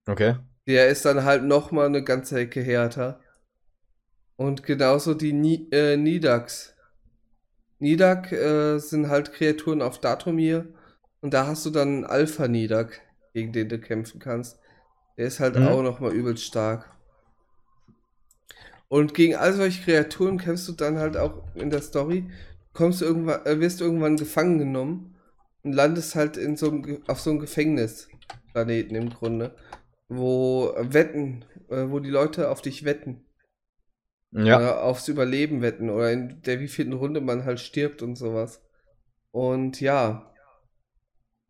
[0.07, 0.35] Okay.
[0.67, 3.19] der ist dann halt noch mal eine ganze Ecke härter.
[4.37, 6.75] Und genauso die Ni äh, Nidax.
[7.79, 10.67] Nidak äh, sind halt Kreaturen auf Datumir.
[11.21, 13.01] Und da hast du dann einen Alpha-Nidak,
[13.33, 14.59] gegen den du kämpfen kannst.
[15.17, 15.67] Der ist halt Mhm.
[15.67, 16.91] auch noch mal übel stark.
[18.89, 22.29] Und gegen all solche Kreaturen kämpfst du dann halt auch in der Story.
[22.73, 25.15] Kommst du irgendwann, äh, wirst du irgendwann gefangen genommen
[25.63, 29.55] und landest halt in so einem, auf so einem Gefängnisplaneten im Grunde,
[30.07, 33.25] wo Wetten, äh, wo die Leute auf dich wetten,
[34.45, 34.79] Ja.
[34.81, 38.61] aufs Überleben wetten oder in der wievielten Runde man halt stirbt und sowas.
[39.31, 40.33] Und ja,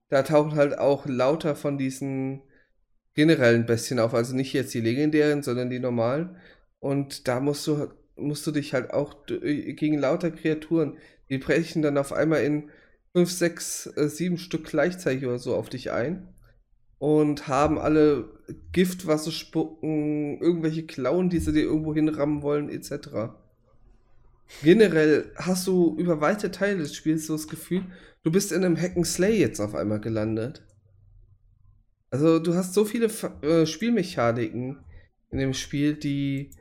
[0.10, 2.43] da tauchen halt auch lauter von diesen
[3.13, 6.38] generellen Bestien auf, also nicht jetzt die legendären, sondern die normalen.
[6.80, 10.97] Und da musst du, musst du dich halt auch gegen lauter Kreaturen,
[11.30, 12.69] die brechen dann auf einmal in
[13.13, 16.34] 5, 6, 7 Stück gleichzeitig oder so auf dich ein
[17.00, 18.30] und haben alle
[18.72, 23.32] Gift, was sie spucken, irgendwelche Klauen, die sie dir irgendwo hinrammen wollen, etc.
[24.64, 27.84] Generell hast du über weite Teile des Spiels so das Gefühl,
[28.24, 30.64] du bist in einem Hack and Slay jetzt auf einmal gelandet.
[32.10, 33.08] Also du hast so viele
[33.42, 34.80] äh, Spielmechaniken
[35.30, 36.52] in dem Spiel, die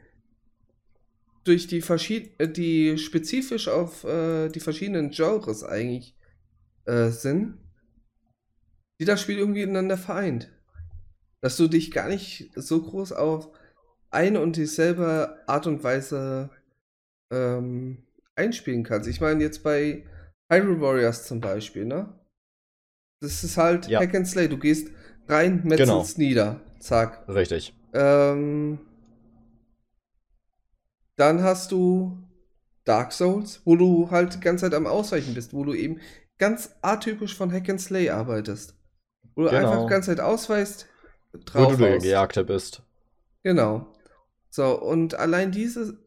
[1.45, 6.17] durch die verschied äh, die spezifisch auf äh, die verschiedenen Genres eigentlich
[6.87, 7.55] äh, sind,
[9.01, 10.51] die das Spiel irgendwie ineinander vereint.
[11.41, 13.51] Dass du dich gar nicht so groß auf
[14.11, 16.51] eine und dieselbe Art und Weise
[17.31, 19.09] ähm, einspielen kannst.
[19.09, 20.05] Ich meine jetzt bei
[20.51, 22.19] Hyrule Warriors zum Beispiel, ne?
[23.21, 24.01] Das ist halt Ja.
[24.01, 24.49] Hack and Slay.
[24.49, 24.89] Du gehst
[25.29, 26.61] rein, metzelst nieder.
[26.79, 27.27] Zack.
[27.29, 27.75] Richtig.
[27.93, 28.79] Ähm,
[31.17, 32.23] dann hast du
[32.85, 36.01] Dark Souls, wo du halt die ganze Zeit am Ausweichen bist, wo du eben
[36.39, 38.76] ganz atypisch von Hack and Slay arbeitest.
[39.37, 39.59] Wo du Genau.
[39.61, 40.89] einfach die ganze Zeit ausweichst,
[41.33, 41.99] Wo du drauf der.
[41.99, 42.83] Gejagte bist.
[43.45, 43.93] Genau.
[44.51, 45.99] So, und allein diese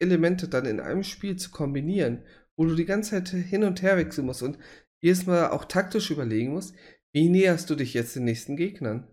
[0.00, 2.24] Elemente dann in einem Spiel zu kombinieren,
[2.56, 4.58] wo du die ganze Zeit hin und her wechseln musst und
[5.00, 6.74] jedes Mal auch taktisch überlegen musst,
[7.12, 9.06] wie näherst du dich jetzt den nächsten Gegnern?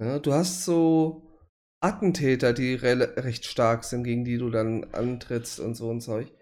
[0.00, 1.38] Ja, du hast so
[1.80, 6.32] Attentäter, die rel- recht stark sind, gegen die du dann antrittst und so und Zeug.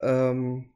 [0.00, 0.72] Ähm,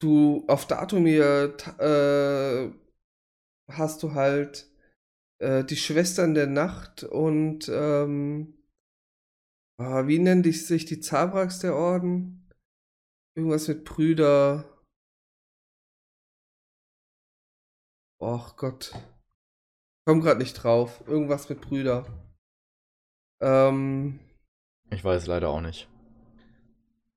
[0.00, 2.70] du auf Datumir äh,
[3.70, 4.70] hast du halt
[5.38, 8.54] äh, die Schwestern der Nacht und ähm,
[9.78, 12.50] ah, wie nennen die sich die Zabraks der Orden?
[13.36, 14.64] Irgendwas mit Brüder.
[18.20, 18.92] Och Gott.
[20.04, 21.04] Komm grad nicht drauf.
[21.06, 22.06] Irgendwas mit Brüder.
[23.40, 24.18] Ähm,
[24.90, 25.88] Ich weiß leider auch nicht.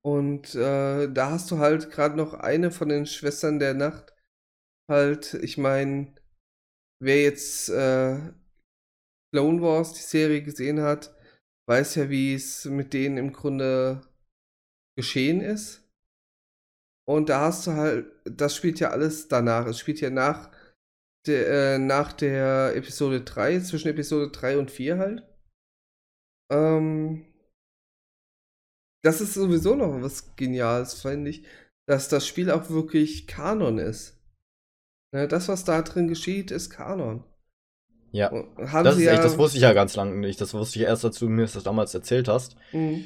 [0.04, 4.14] Und äh, da hast du halt gerade noch eine von den Schwestern der Nacht.
[4.90, 6.16] Halt, ich meine,
[7.02, 8.34] wer jetzt äh,
[9.34, 11.16] Clone Wars, die Serie gesehen hat,
[11.70, 14.02] weiß ja, wie es mit denen im Grunde
[14.98, 15.88] geschehen ist.
[17.08, 19.68] Und da hast du halt, das spielt ja alles danach.
[19.68, 20.52] Es spielt ja nach
[21.28, 25.24] der, äh, nach der Episode 3, zwischen Episode 3 und 4 halt.
[26.52, 27.31] Ähm,
[29.02, 31.46] das ist sowieso noch was Geniales, finde ich,
[31.86, 34.20] dass das Spiel auch wirklich Kanon ist.
[35.12, 37.24] Ne, das, was da drin geschieht, ist Kanon.
[38.12, 38.30] Ja.
[38.58, 40.40] das ist ja echt, das wusste ich ja ganz lange nicht.
[40.42, 42.56] Das wusste ich erst, als du mir das damals erzählt hast.
[42.74, 43.06] Mhm.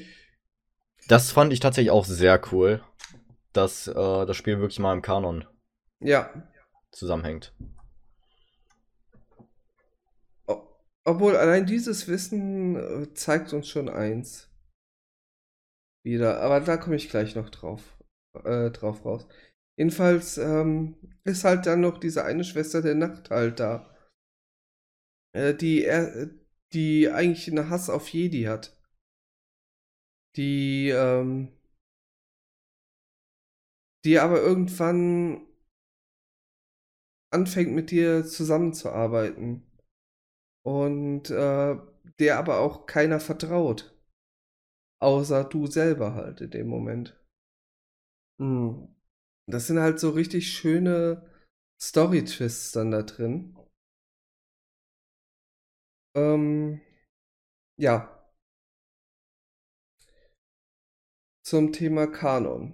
[1.08, 2.84] Das fand ich tatsächlich auch sehr cool,
[3.54, 5.46] dass äh, das Spiel wirklich mal im Kanon
[6.00, 6.30] ja.
[6.92, 7.54] zusammenhängt.
[11.08, 14.50] Obwohl allein dieses Wissen äh, zeigt uns schon eins.
[16.06, 17.98] Wieder, aber da komme ich gleich noch drauf,
[18.44, 19.28] äh, drauf raus.
[19.76, 23.92] Jedenfalls ähm, ist halt dann noch diese eine Schwester der Nacht halt da.
[25.34, 26.30] Äh, die, er,
[26.74, 28.80] die eigentlich einen Hass auf Jedi hat.
[30.36, 31.52] Die, ähm,
[34.06, 35.48] die aber irgendwann
[37.34, 39.64] anfängt mit dir zusammenzuarbeiten
[40.64, 41.78] und äh,
[42.20, 43.95] der aber auch keiner vertraut.
[45.00, 47.18] Außer du selber halt in dem Moment.
[48.38, 48.88] Mhm.
[49.48, 51.24] Das sind halt so richtig schöne
[51.82, 53.56] Story-Twists dann da drin.
[56.16, 56.82] Ähm,
[57.78, 58.10] ja.
[61.44, 62.74] Zum Thema Kanon.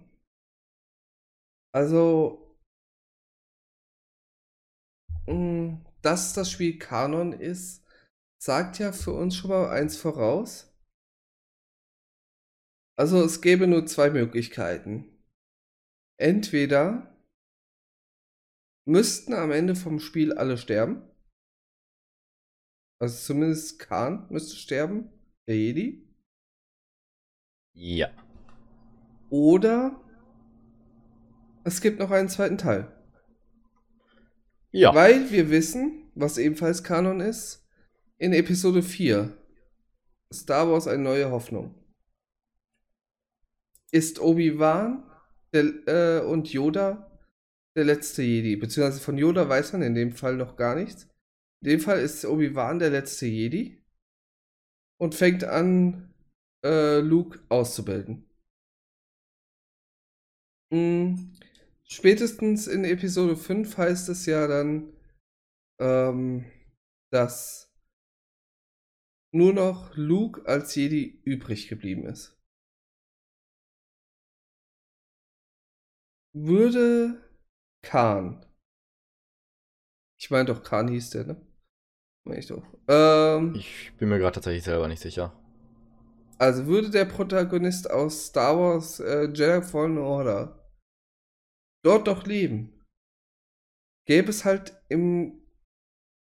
[1.73, 2.39] Also,
[5.27, 7.83] mh, dass das Spiel Kanon ist,
[8.37, 10.70] sagt ja für uns schon mal eins voraus.
[13.01, 15.07] Also es gäbe nur zwei Möglichkeiten.
[16.17, 17.17] Entweder
[18.85, 21.01] müssten am Ende vom Spiel alle sterben.
[22.99, 25.09] Also zumindest Khan müsste sterben,
[25.47, 26.15] der Jedi.
[27.73, 28.11] Ja.
[29.31, 29.99] Oder
[31.63, 32.95] es gibt noch einen zweiten Teil.
[34.69, 34.93] Ja.
[34.93, 37.67] Weil wir wissen, was ebenfalls Kanon ist,
[38.19, 39.35] in Episode 4
[40.31, 41.80] Star Wars eine neue Hoffnung
[43.91, 45.03] ist Obi-Wan
[45.53, 47.11] äh, und Yoda
[47.75, 48.55] der letzte Jedi.
[48.55, 51.07] Beziehungsweise von Yoda weiß man in dem Fall noch gar nichts.
[51.61, 53.81] In dem Fall ist Obi-Wan der letzte Jedi
[54.99, 56.13] und fängt an,
[56.63, 58.29] äh, Luke auszubilden.
[60.71, 61.33] Mhm.
[61.83, 64.93] Spätestens in Episode 5 heißt es ja dann,
[65.81, 66.45] ähm,
[67.11, 67.73] dass
[69.33, 72.40] nur noch Luke als Jedi übrig geblieben ist.
[76.33, 77.21] Würde
[77.83, 78.45] Khan,
[80.19, 81.47] ich meine doch Khan hieß der, ne?
[82.25, 82.63] Meine ich doch.
[82.87, 85.37] Ähm, ich bin mir gerade tatsächlich selber nicht sicher.
[86.37, 90.57] Also würde der Protagonist aus Star Wars äh, Jedi Fallen Order
[91.83, 92.85] dort doch leben,
[94.07, 95.41] gäbe es halt im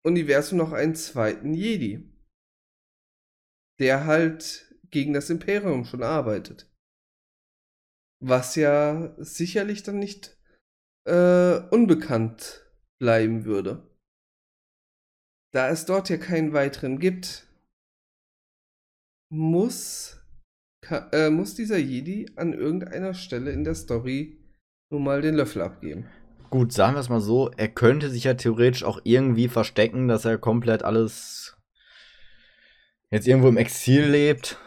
[0.05, 2.15] Universum noch einen zweiten Jedi
[3.79, 6.71] der halt gegen das Imperium schon arbeitet.
[8.27, 10.35] Was ja sicherlich dann nicht
[11.05, 12.65] äh, unbekannt
[12.97, 13.87] bleiben würde.
[15.53, 17.47] Da es dort ja keinen weiteren gibt,
[19.31, 20.19] muss,
[20.89, 24.43] äh, muss dieser Jedi an irgendeiner Stelle in der Story
[24.89, 26.09] nun mal den Löffel abgeben.
[26.49, 30.25] Gut, sagen wir es mal so, er könnte sich ja theoretisch auch irgendwie verstecken, dass
[30.25, 31.57] er komplett alles
[33.11, 34.57] jetzt irgendwo im Exil lebt.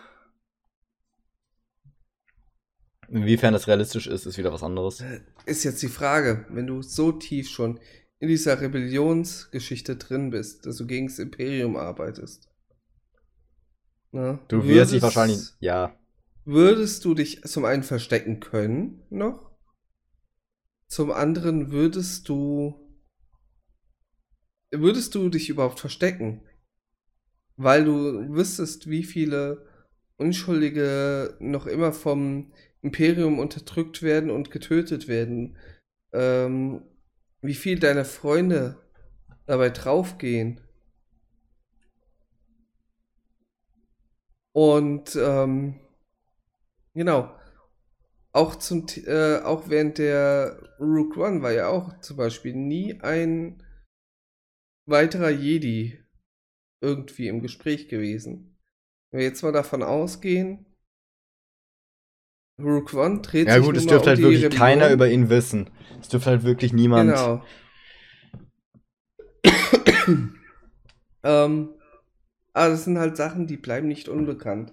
[3.08, 5.02] Inwiefern das realistisch ist, ist wieder was anderes.
[5.46, 7.80] Ist jetzt die Frage, wenn du so tief schon
[8.20, 12.48] in dieser Rebellionsgeschichte drin bist, dass du gegen das Imperium arbeitest.
[14.10, 15.94] Na, du wirst dich wahrscheinlich, ja.
[16.44, 19.50] Würdest du dich zum einen verstecken können noch?
[20.88, 22.74] Zum anderen würdest du.
[24.70, 26.42] Würdest du dich überhaupt verstecken?
[27.58, 29.66] weil du wüsstest, wie viele
[30.16, 35.56] Unschuldige noch immer vom Imperium unterdrückt werden und getötet werden,
[36.12, 36.82] ähm,
[37.40, 38.76] wie viel deiner Freunde
[39.46, 40.60] dabei draufgehen.
[44.52, 45.80] Und ähm,
[46.94, 47.34] genau,
[48.32, 53.62] auch zum äh, auch während der Rook One war ja auch zum Beispiel nie ein
[54.86, 56.02] weiterer Jedi
[56.80, 58.56] irgendwie im Gespräch gewesen.
[59.10, 60.66] Wenn wir jetzt mal davon ausgehen,
[62.58, 64.58] Rook One dreht Ja gut, es dürfte um halt wirklich Rebellion.
[64.58, 65.70] keiner über ihn wissen.
[66.00, 67.10] Es dürfte halt wirklich niemand.
[67.10, 67.44] Genau.
[71.22, 71.74] ähm,
[72.52, 74.72] aber das sind halt Sachen, die bleiben nicht unbekannt.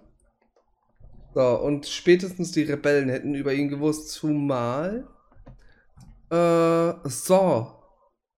[1.33, 5.07] So, und spätestens die Rebellen hätten über ihn gewusst, zumal
[6.31, 7.73] äh, Saw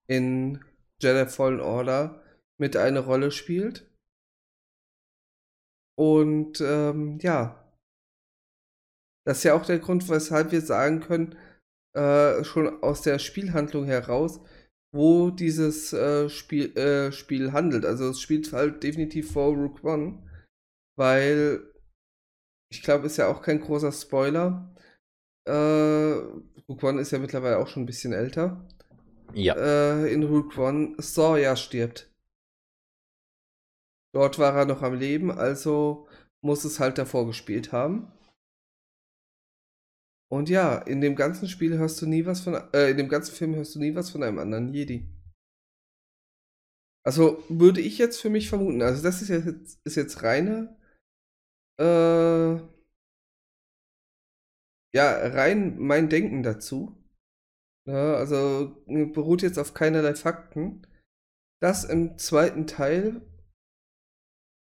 [0.07, 0.63] in
[0.99, 2.23] Jedi Fallen Order
[2.57, 3.89] mit eine Rolle spielt.
[5.95, 7.66] Und ähm, ja,
[9.27, 11.35] das ist ja auch der Grund, weshalb wir sagen können,
[11.93, 14.39] äh, schon aus der Spielhandlung heraus,
[14.93, 17.83] wo dieses äh, Spiel, äh, Spiel handelt.
[17.83, 20.23] Also es spielt halt definitiv vor Rook One,
[20.97, 21.59] weil
[22.71, 24.73] ich glaube, ist ja auch kein großer Spoiler.
[25.45, 25.51] Äh,
[26.69, 28.65] Rook One ist ja mittlerweile auch schon ein bisschen älter.
[29.33, 29.55] Ja.
[29.57, 32.09] Äh, in Rook One Saw ja stirbt.
[34.13, 36.07] Dort war er noch am Leben, also
[36.39, 38.13] muss es halt davor gespielt haben.
[40.29, 43.33] Und ja, in dem ganzen Spiel hörst du nie was von, äh, in dem ganzen
[43.33, 45.07] Film hörst du nie was von einem anderen Jedi.
[47.05, 50.77] Also würde ich jetzt für mich vermuten, also das ist jetzt, ist jetzt reine,
[51.79, 52.55] äh,
[54.93, 57.01] ja, rein mein Denken dazu.
[57.87, 60.85] Ja, also beruht jetzt auf keinerlei Fakten,
[61.61, 63.21] dass im zweiten Teil,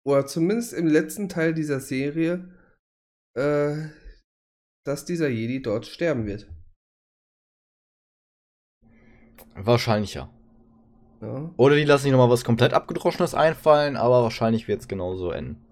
[0.06, 2.54] oder zumindest im letzten Teil dieser Serie,
[3.38, 3.88] äh,
[4.84, 6.48] dass dieser Jedi dort sterben wird.
[9.56, 10.30] Wahrscheinlich ja.
[11.22, 11.54] Ja.
[11.56, 15.66] Oder die lassen sich nochmal was komplett abgedroschenes einfallen, aber wahrscheinlich wird es genauso enden.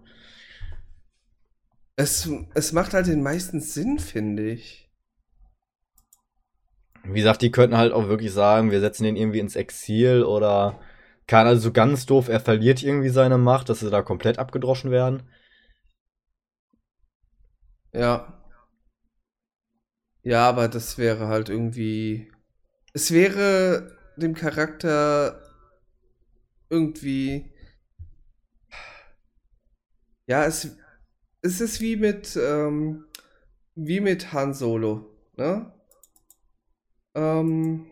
[1.97, 4.89] Es, es macht halt den meisten Sinn, finde ich.
[7.03, 10.79] Wie gesagt, die könnten halt auch wirklich sagen, wir setzen den irgendwie ins Exil oder
[11.27, 14.91] kann also so ganz doof, er verliert irgendwie seine Macht, dass sie da komplett abgedroschen
[14.91, 15.23] werden.
[17.93, 18.40] Ja.
[20.23, 22.31] Ja, aber das wäre halt irgendwie.
[22.93, 25.41] Es wäre dem Charakter
[26.69, 27.51] irgendwie.
[30.27, 30.77] Ja, es,
[31.41, 33.05] es ist wie mit, ähm,
[33.75, 35.73] wie mit Han Solo, ne?
[37.15, 37.87] Ähm,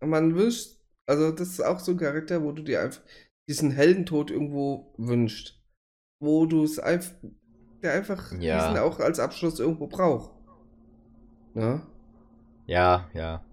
[0.00, 3.02] man wünscht, also das ist auch so ein Charakter, wo du dir einfach
[3.48, 5.60] diesen Heldentod irgendwo wünscht.
[6.20, 7.12] Wo du es einfach,
[7.82, 8.68] der einfach Ja.
[8.68, 10.41] diesen auch als Abschluss irgendwo braucht.
[11.54, 11.82] Ne?
[12.66, 13.44] Ja, ja.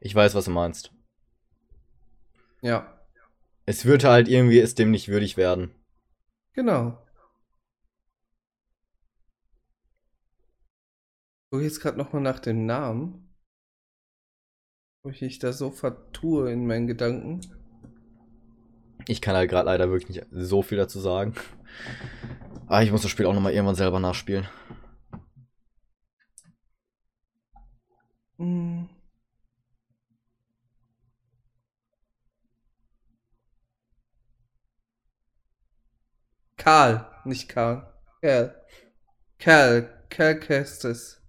[0.00, 0.92] Ich weiß, was du meinst.
[2.62, 2.98] Ja,
[3.66, 5.74] Es würde halt irgendwie es dem nicht würdig werden.
[6.54, 6.98] genau.
[11.44, 13.34] Ich gucke jetzt gerade nochmal nach dem Namen.
[15.04, 17.40] Wo ich mich da so vertue in meinen Gedanken.
[19.06, 21.34] Ich kann halt gerade leider wirklich nicht so viel dazu sagen.
[22.72, 24.48] Aber ich muss das Spiel auch nochmal irgendwann selber nachspielen.
[28.38, 28.88] Hm.
[36.56, 37.92] Karl, nicht Karl.
[38.22, 38.54] Kerl.
[39.38, 41.20] Kerl, Kerl Kestis.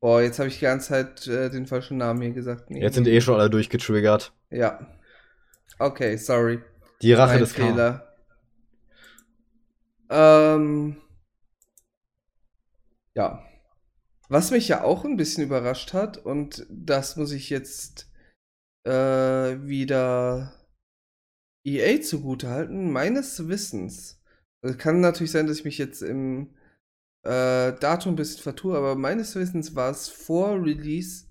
[0.00, 2.68] Boah, jetzt habe ich die ganze Zeit äh, den falschen Namen hier gesagt.
[2.68, 4.34] Nee, Jetzt sind eh schon alle durchgetriggert.
[4.50, 4.86] Ja.
[5.78, 6.60] Okay, sorry.
[7.00, 7.52] Die Rache Mein des.
[7.54, 8.11] Fehler.
[10.12, 10.96] Ähm.
[13.14, 13.42] Ja.
[14.28, 18.10] Was mich ja auch ein bisschen überrascht hat, und das muss ich jetzt
[18.84, 20.54] äh, wieder
[21.64, 24.22] EA zugutehalten, meines Wissens.
[24.62, 26.54] Also kann natürlich sein, dass ich mich jetzt im
[27.24, 31.26] äh, Datum ein bisschen vertue, aber meines Wissens war es vor Release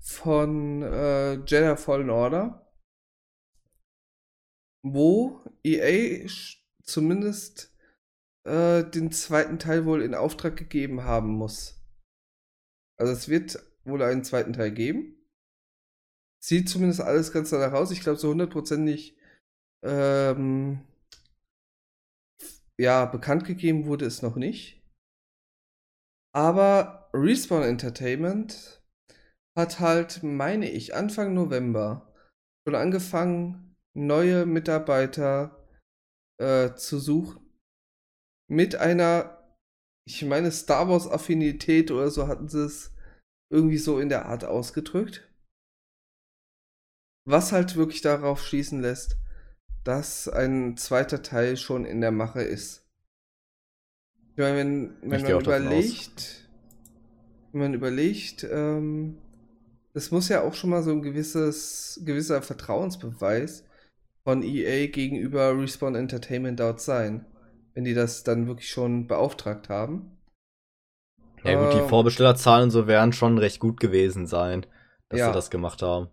[0.00, 2.68] von äh, Jedi Fallen Order
[4.82, 6.26] wo EA
[6.82, 7.74] zumindest
[8.48, 11.78] äh, den zweiten Teil wohl in Auftrag gegeben haben muss.
[12.98, 15.14] Also es wird wohl einen zweiten Teil geben.
[16.42, 17.90] Sieht zumindest alles ganz danach aus.
[17.90, 19.16] Ich glaube, so hundertprozentig
[19.84, 20.80] ähm,
[22.78, 24.82] ja, bekannt gegeben wurde es noch nicht.
[26.34, 28.82] Aber Respawn Entertainment
[29.56, 32.14] hat halt, meine ich, Anfang November
[32.64, 35.66] schon angefangen, neue Mitarbeiter
[36.40, 37.47] äh, zu suchen.
[38.50, 39.44] Mit einer,
[40.06, 42.94] ich meine, Star Wars Affinität oder so hatten sie es
[43.52, 45.30] irgendwie so in der Art ausgedrückt.
[47.26, 49.18] Was halt wirklich darauf schließen lässt,
[49.84, 52.86] dass ein zweiter Teil schon in der Mache ist.
[54.32, 56.48] Ich meine, wenn, wenn Ich man überlegt,
[57.52, 59.18] wenn man überlegt, ähm,
[59.94, 63.64] das muss ja auch schon mal so ein gewisses, gewisser Vertrauensbeweis
[64.24, 67.26] von EA gegenüber Respawn Entertainment dort sein.
[67.74, 70.18] Wenn die das dann wirklich schon beauftragt haben.
[71.42, 74.64] Ja gut, die Ähm, Vorbestellerzahlen so werden schon recht gut gewesen sein,
[75.08, 75.24] dass Ja.
[75.24, 76.10] sie das gemacht haben.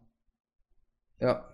[1.20, 1.46] Ja.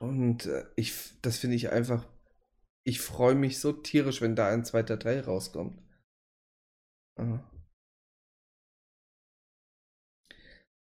[0.00, 0.92] Und äh, ich,
[1.22, 2.04] das finde ich einfach,
[2.84, 5.80] ich freue mich so tierisch, wenn da ein zweiter Teil rauskommt.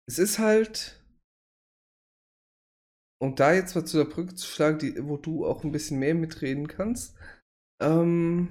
[0.06, 1.00] Es ist halt,
[3.18, 5.98] um da jetzt mal zu der Brücke zu schlagen, die, wo du auch ein bisschen
[5.98, 7.16] mehr mitreden kannst.
[7.80, 8.48] Ähm,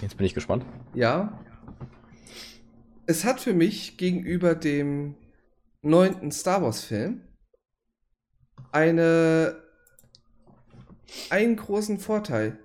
[0.00, 0.64] Jetzt bin ich gespannt.
[0.94, 1.40] ja.
[3.08, 5.14] Es hat für mich gegenüber dem
[5.80, 7.20] neunten Star Wars-Film
[8.72, 9.62] eine
[11.30, 12.58] einen großen Vorteil.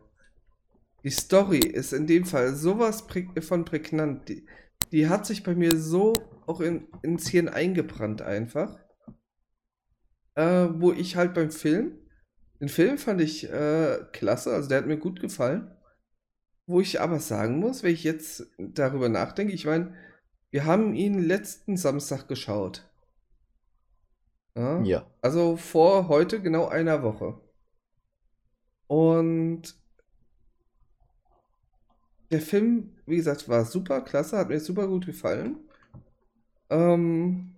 [1.03, 3.05] Die Story ist in dem Fall sowas
[3.41, 4.29] von prägnant.
[4.29, 4.47] Die,
[4.91, 6.13] die hat sich bei mir so
[6.47, 8.79] auch in, ins Hirn eingebrannt einfach.
[10.35, 11.97] Äh, wo ich halt beim Film,
[12.59, 15.75] den Film fand ich äh, klasse, also der hat mir gut gefallen.
[16.67, 19.95] Wo ich aber sagen muss, wenn ich jetzt darüber nachdenke, ich meine,
[20.51, 22.87] wir haben ihn letzten Samstag geschaut.
[24.55, 24.81] Ja?
[24.83, 25.05] Ja.
[25.21, 27.39] Also vor heute genau einer Woche.
[28.87, 29.75] Und
[32.31, 35.57] der Film, wie gesagt, war super klasse, hat mir super gut gefallen.
[36.69, 37.55] Ähm,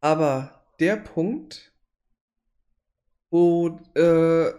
[0.00, 1.72] aber der Punkt,
[3.30, 4.52] wo äh,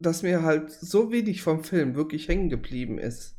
[0.00, 3.36] dass mir halt so wenig vom Film wirklich hängen geblieben ist,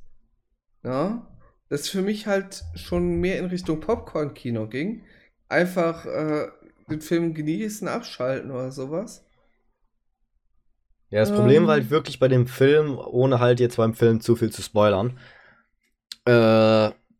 [0.83, 1.27] ja,
[1.69, 5.03] das für mich halt schon mehr in Richtung Popcorn-Kino ging.
[5.49, 6.47] Einfach äh,
[6.89, 9.25] den Film genießen, abschalten oder sowas.
[11.09, 11.67] Ja, das Problem Ähm.
[11.67, 15.19] war halt wirklich bei dem Film, ohne halt jetzt beim Film zu viel zu spoilern,
[16.25, 16.31] äh,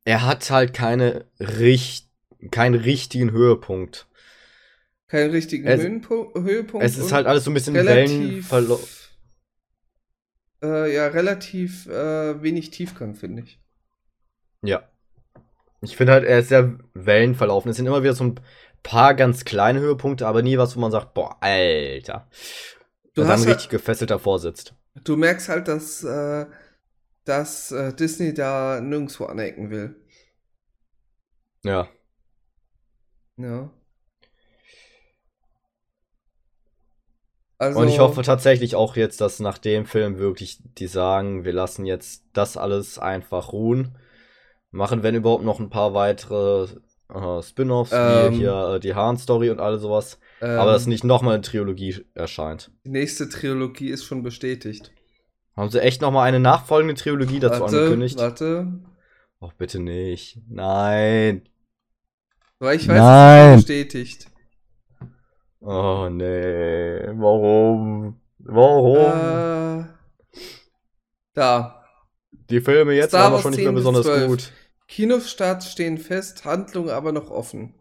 [0.06, 2.10] er hat halt keine richt
[2.52, 4.08] keinen richtigen Höhepunkt.
[5.14, 6.84] Keinen richtigen Es- Höhepunkt.
[6.84, 8.18] Es ist halt alles so ein bisschen relativ,
[8.52, 9.12] Wellenverlauf.
[10.64, 13.62] äh, ja, relativ äh, wenig Tiefgang, finde ich.
[14.64, 14.90] Ja.
[15.82, 17.70] Ich finde halt, er ist sehr wellenverlaufen.
[17.70, 18.40] Es sind immer wieder so ein
[18.82, 22.28] paar ganz kleine Höhepunkte, aber nie was, wo man sagt, boah, Alter.
[23.14, 24.74] Du Und dann hast halt- richtig gefesselt davor sitzt.
[25.04, 26.48] Du merkst halt, dass, äh,
[27.26, 29.96] dass äh, Disney da nirgendwo anecken will.
[31.64, 31.88] Ja.
[33.38, 33.70] Ja.
[37.64, 41.54] Also, Und ich hoffe tatsächlich auch jetzt, dass nach dem Film wirklich die sagen, wir
[41.54, 43.98] lassen jetzt das alles einfach ruhen.
[44.72, 46.68] Machen, wenn überhaupt, noch ein paar weitere
[47.14, 48.34] äh, Spin-offs, Ähm.
[48.34, 50.20] wie hier äh, die Hahn-Story und all sowas.
[50.42, 52.72] ähm, Aber dass nicht nochmal eine Trilogie erscheint.
[52.86, 54.92] die nächste Trilogie ist schon bestätigt.
[55.56, 58.18] Haben sie echt nochmal eine nachfolgende Trilogie dazu warte, angekündigt?
[58.18, 58.68] warte.
[59.40, 60.40] Och, bitte nicht.
[60.50, 61.44] Nein.
[62.60, 63.50] Weil ich weiß, Nein.
[63.54, 64.28] es ist bestätigt.
[65.66, 67.00] Oh, nee.
[67.16, 68.20] Warum?
[68.40, 68.98] Warum?
[68.98, 69.86] Äh,
[71.34, 71.86] da.
[72.50, 74.28] die Filme jetzt waren schon nicht mehr 10 bis besonders 12.
[74.28, 74.52] gut.
[74.88, 77.74] Kinostarts stehen fest, Handlung aber noch offen.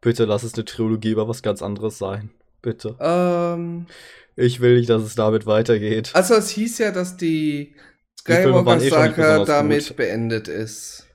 [0.00, 2.30] Bitte lass es eine Trilogie über was ganz anderes sein.
[2.62, 2.96] Bitte.
[3.00, 3.86] Ähm,
[4.36, 6.10] Ich will nicht, dass es damit weitergeht.
[6.14, 7.74] also es hieß ja, dass die
[8.26, 9.96] eh Skywalker-Saga besonders damit gut.
[9.96, 11.06] beendet ist.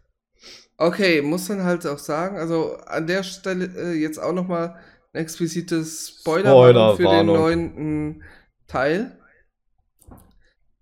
[0.77, 4.75] Okay, muss man halt auch sagen, also an der Stelle äh, jetzt auch nochmal
[5.13, 8.23] ein explizites Spoiler für den neunten
[8.67, 9.17] Teil.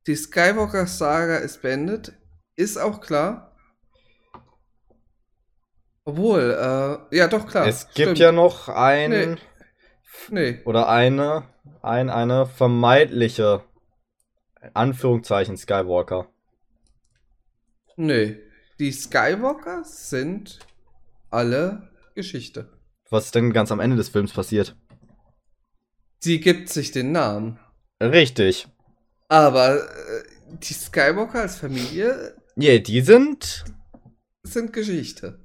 [0.08, 2.14] Die Skywalker-Saga ist beendet,
[2.56, 3.56] ist auch klar.
[6.06, 6.52] Obwohl,
[7.12, 7.68] äh, ja doch klar.
[7.68, 8.20] es gibt stimmt.
[8.20, 9.38] ja noch ein Nee.
[10.30, 11.44] Nee, oder eine,
[11.82, 13.64] ein, eine vermeidliche
[14.74, 16.28] Anführungszeichen Skywalker.
[17.96, 18.38] nee.
[18.80, 20.60] Die Skywalkers sind
[21.30, 22.70] alle Geschichte.
[23.10, 24.76] Was ist denn ganz am Ende des Films passiert?
[26.20, 27.60] Sie gibt sich den Namen.
[28.02, 28.68] Richtig.
[29.28, 30.24] Aber äh,
[30.62, 33.66] die Skywalker als Familie Yeah, die sind.
[34.44, 35.40] sind Geschichte.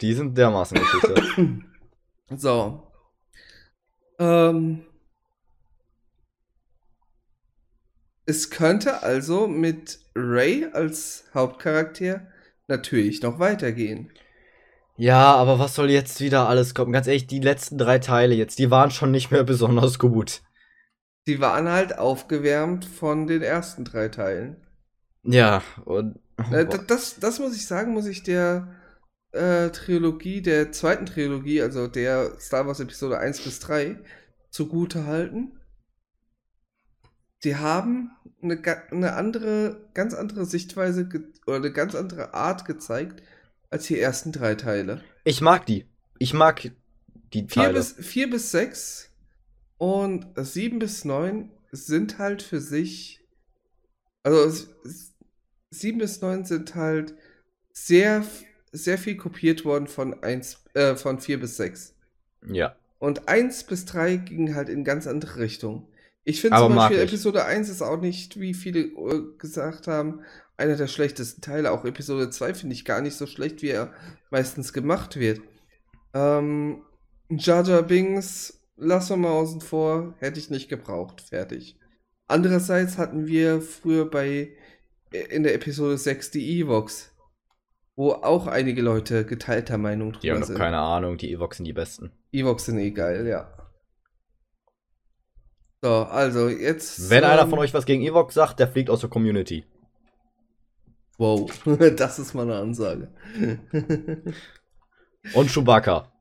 [0.00, 1.60] Die sind dermaßen Geschichte.
[2.36, 2.92] So.
[4.18, 4.84] Ähm.
[8.26, 12.26] Es könnte also mit Ray als Hauptcharakter
[12.68, 14.12] natürlich noch weitergehen.
[14.96, 16.92] ja, aber was soll jetzt wieder alles kommen?
[16.92, 20.42] Ganz ehrlich, die letzten drei Teile jetzt, die waren schon nicht mehr besonders gut.
[21.28, 24.56] Die waren halt aufgewärmt von den ersten drei Teilen.
[25.22, 26.18] Ja, und.
[26.50, 28.74] Äh, d- das, das muss ich sagen, muss ich der
[29.32, 33.98] äh, Trilogie, der zweiten Trilogie, also der Star Wars Episode 1 bis 3,
[34.50, 35.57] zugute halten.
[37.44, 38.10] Die haben
[38.42, 38.60] eine,
[38.90, 41.08] eine andere, ganz andere Sichtweise
[41.46, 43.22] oder eine ganz andere Art gezeigt
[43.70, 45.02] als die ersten drei Teile.
[45.24, 45.86] Ich mag die.
[46.18, 46.62] Ich mag
[47.32, 47.74] die Vier Teile.
[47.74, 49.10] bis, vier bis sechs
[49.76, 53.20] und sieben bis neun sind halt für sich
[54.22, 54.66] Also
[55.70, 57.14] 7 bis 9 sind halt
[57.72, 58.24] sehr,
[58.72, 61.94] sehr viel kopiert worden von 1, äh, von 4 bis 6.
[62.46, 62.74] Ja.
[62.98, 65.86] Und 1 bis 3 ging halt in ganz andere Richtungen.
[66.28, 67.04] Ich finde zum Beispiel ich.
[67.04, 70.20] Episode 1 ist auch nicht, wie viele äh, gesagt haben,
[70.58, 71.70] einer der schlechtesten Teile.
[71.72, 73.94] Auch Episode 2 finde ich gar nicht so schlecht, wie er
[74.30, 75.40] meistens gemacht wird.
[76.12, 76.82] Ähm,
[77.30, 81.22] Jar Jar Binks, lassen wir mal außen vor, hätte ich nicht gebraucht.
[81.22, 81.78] Fertig.
[82.26, 84.50] Andererseits hatten wir früher bei
[85.12, 87.10] äh, in der Episode 6 die Evox,
[87.96, 90.58] wo auch einige Leute geteilter Meinung Die haben drüber noch sind.
[90.58, 92.12] keine Ahnung, die Evox sind die besten.
[92.32, 93.54] Evox sind eh geil, ja.
[95.82, 97.08] So, also jetzt.
[97.10, 99.64] Wenn einer ähm, von euch was gegen Evox sagt, der fliegt aus der Community.
[101.18, 101.50] Wow,
[101.96, 103.08] das ist mal eine Ansage.
[105.34, 106.12] Und Chewbacca.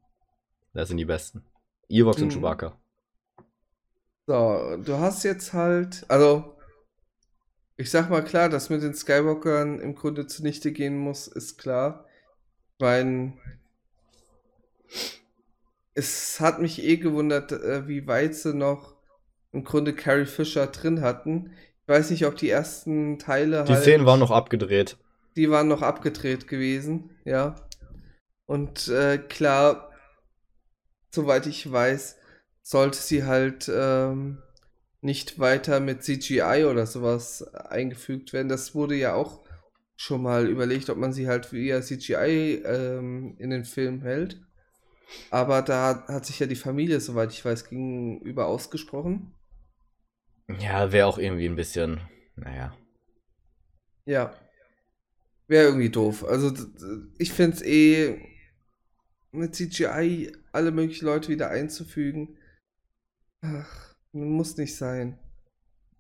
[0.74, 1.44] Das sind die besten.
[1.90, 2.32] Evox und Mhm.
[2.32, 2.78] Chewbacca.
[4.28, 6.06] so, du hast jetzt halt.
[6.10, 6.58] Also,
[7.78, 12.06] ich sag mal klar, dass mit den Skywalkern im Grunde zunichte gehen muss, ist klar.
[12.80, 13.34] Weil.
[15.94, 18.97] Es hat mich eh gewundert, äh, wie weit sie noch
[19.52, 21.52] im Grunde Carrie Fisher drin hatten.
[21.82, 23.84] Ich weiß nicht, ob die ersten Teile Die halt.
[23.84, 24.98] Szenen waren noch abgedreht.
[25.36, 27.56] Die waren noch abgedreht gewesen, ja.
[28.46, 29.92] Und äh, klar,
[31.12, 32.18] soweit ich weiß,
[32.62, 34.40] sollte sie halt ähm,
[35.02, 38.50] nicht weiter mit CGI oder sowas eingefügt werden.
[38.50, 39.46] Das wurde ja auch
[39.96, 44.42] schon mal überlegt, ob man sie halt via CGI ähm, in den Film hält.
[45.30, 49.34] Aber da hat sich ja die Familie, soweit ich weiß, gegenüber ausgesprochen.
[50.60, 52.02] Ja, wäre auch irgendwie ein bisschen.
[52.36, 52.76] Naja.
[54.06, 54.34] Ja.
[55.48, 56.24] Wäre irgendwie doof.
[56.26, 56.52] Also,
[57.18, 58.20] ich finde es eh
[59.32, 62.38] mit CGI alle möglichen Leute wieder einzufügen.
[63.42, 65.18] Ach, muss nicht sein.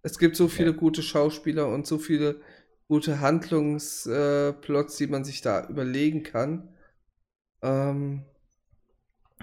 [0.04, 0.78] Es gibt so viele Ja.
[0.78, 2.42] gute Schauspieler und so viele
[2.88, 6.70] gute Handlungsplots, äh, die man sich da überlegen kann.
[7.62, 8.24] Ähm,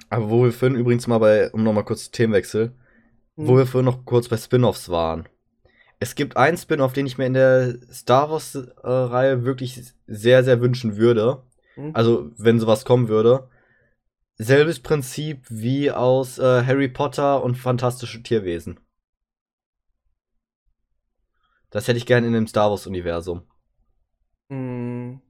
[0.08, 2.72] Aber wo wir vorhin übrigens mal bei, um nochmal kurz Themenwechsel,
[3.37, 5.28] hm, wo wir vorhin noch kurz bei Spin-Offs waren.
[6.01, 10.97] Es gibt einen Spin-Off, den ich mir in der Star Wars-Reihe wirklich sehr, sehr wünschen
[10.97, 11.43] würde.
[11.76, 13.49] hm, Also, wenn sowas kommen würde.
[14.37, 18.80] Selbes Prinzip wie aus äh, Harry Potter und Fantastische Tierwesen.
[21.70, 23.43] Das hätte ich gerne in dem Star Wars-Universum.
[24.51, 25.20] hm,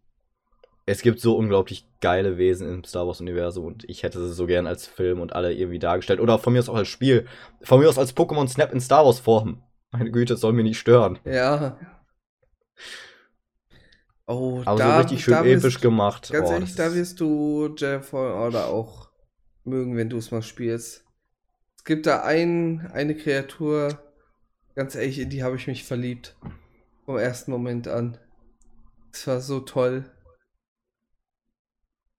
[0.86, 4.66] Es gibt so unglaublich geile Wesen im Star Wars-Universum und ich hätte sie so gern
[4.66, 6.20] als Film und alle irgendwie dargestellt.
[6.20, 7.26] Oder von mir aus auch als Spiel.
[7.62, 9.62] Von mir aus als Pokémon Snap in Star Wars-Form.
[9.92, 11.18] Meine Güte, das soll mir nicht stören.
[11.24, 11.78] ja.
[14.26, 16.30] Oh, Aber da, so richtig schön da wirst- episch gemacht.
[16.32, 19.10] Ganz Oh, ehrlich, da wirst du Jedi Fallen Order auch
[19.64, 21.04] mögen, wenn du es mal spielst.
[21.76, 23.98] Es gibt da ein, eine Kreatur,
[24.74, 26.36] ganz ehrlich, in die habe ich mich verliebt.
[27.04, 28.16] Vom ersten Moment an.
[29.12, 30.10] Es war so toll.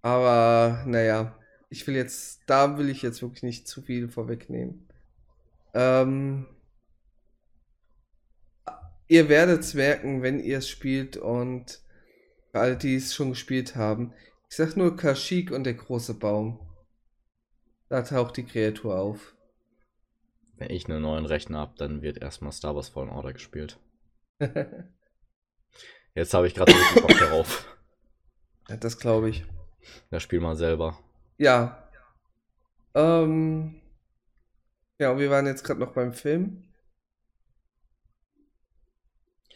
[0.06, 1.36] Aber, naja,
[1.68, 4.88] ich will jetzt, da will ich jetzt wirklich nicht zu viel vorwegnehmen.
[5.74, 6.46] Ähm,
[9.08, 11.82] ihr werdet es merken, wenn ihr es spielt und
[12.52, 14.14] für alle, die es schon gespielt haben.
[14.48, 16.60] Ich sag nur Kashyyyk und der große Baum.
[17.90, 19.34] Da taucht die Kreatur auf.
[20.58, 23.80] Wenn ich einen neuen Rechner habe, dann wird erstmal Star Wars Fallen Order gespielt.
[26.14, 27.76] Jetzt habe ich gerade Bock darauf.
[28.70, 29.46] ja, das glaube ich.
[30.12, 30.98] Das Spiel mal selber.
[31.38, 31.78] Ja.
[32.94, 33.82] Ähm.
[35.00, 36.64] Ja, wir waren jetzt gerade noch beim Film.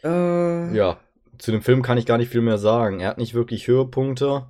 [0.03, 0.99] Äh, Ja,
[1.37, 2.99] zu dem Film kann ich gar nicht viel mehr sagen.
[2.99, 4.47] Er hat nicht wirklich Höhepunkte.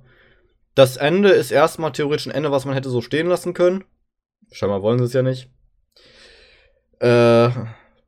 [0.74, 3.84] Das Ende ist erstmal theoretisch ein Ende, was man hätte so stehen lassen können.
[4.52, 5.48] Scheinbar wollen sie es ja nicht.
[6.98, 7.50] Äh,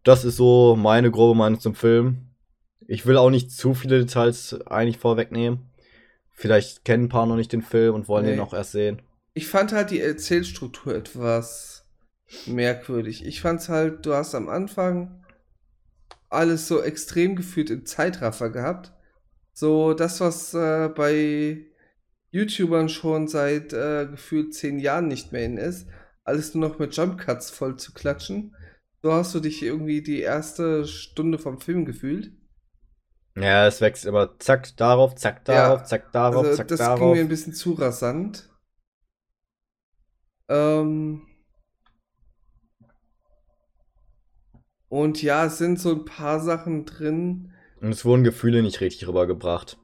[0.03, 2.29] das ist so meine grobe Meinung zum Film.
[2.87, 5.71] Ich will auch nicht zu viele Details eigentlich vorwegnehmen.
[6.33, 8.33] Vielleicht kennen ein paar noch nicht den Film und wollen Nee.
[8.33, 9.03] den auch erst sehen.
[9.35, 11.87] Ich fand halt die Erzählstruktur etwas
[12.47, 13.25] merkwürdig.
[13.25, 15.25] Ich fand's halt, du hast am Anfang
[16.29, 18.93] alles so extrem gefühlt im Zeitraffer gehabt.
[19.53, 21.67] So das, was äh, bei
[22.31, 25.87] YouTubern schon seit äh, gefühlt zehn Jahren nicht mehr in ist,
[26.25, 28.55] alles nur noch mit Jumpcuts voll zu klatschen.
[29.03, 32.33] So hast du dich irgendwie die erste Stunde vom Film gefühlt.
[33.37, 36.89] Ja, es wächst immer zack darauf, zack darauf, Ja, zack darauf, Also zack das ging
[36.99, 37.13] darauf.
[37.13, 38.49] mir ein bisschen zu rasant.
[40.49, 41.27] Ähm
[44.89, 47.53] und ja, es sind so ein paar Sachen drin.
[47.81, 49.77] Und es wurden Gefühle nicht richtig rübergebracht.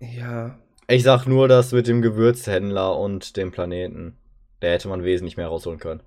[0.00, 0.58] Ja,
[0.88, 4.18] Ich sag nur das mit dem Gewürzhändler und dem Planeten.
[4.58, 6.02] Da hätte man wesentlich mehr rausholen können.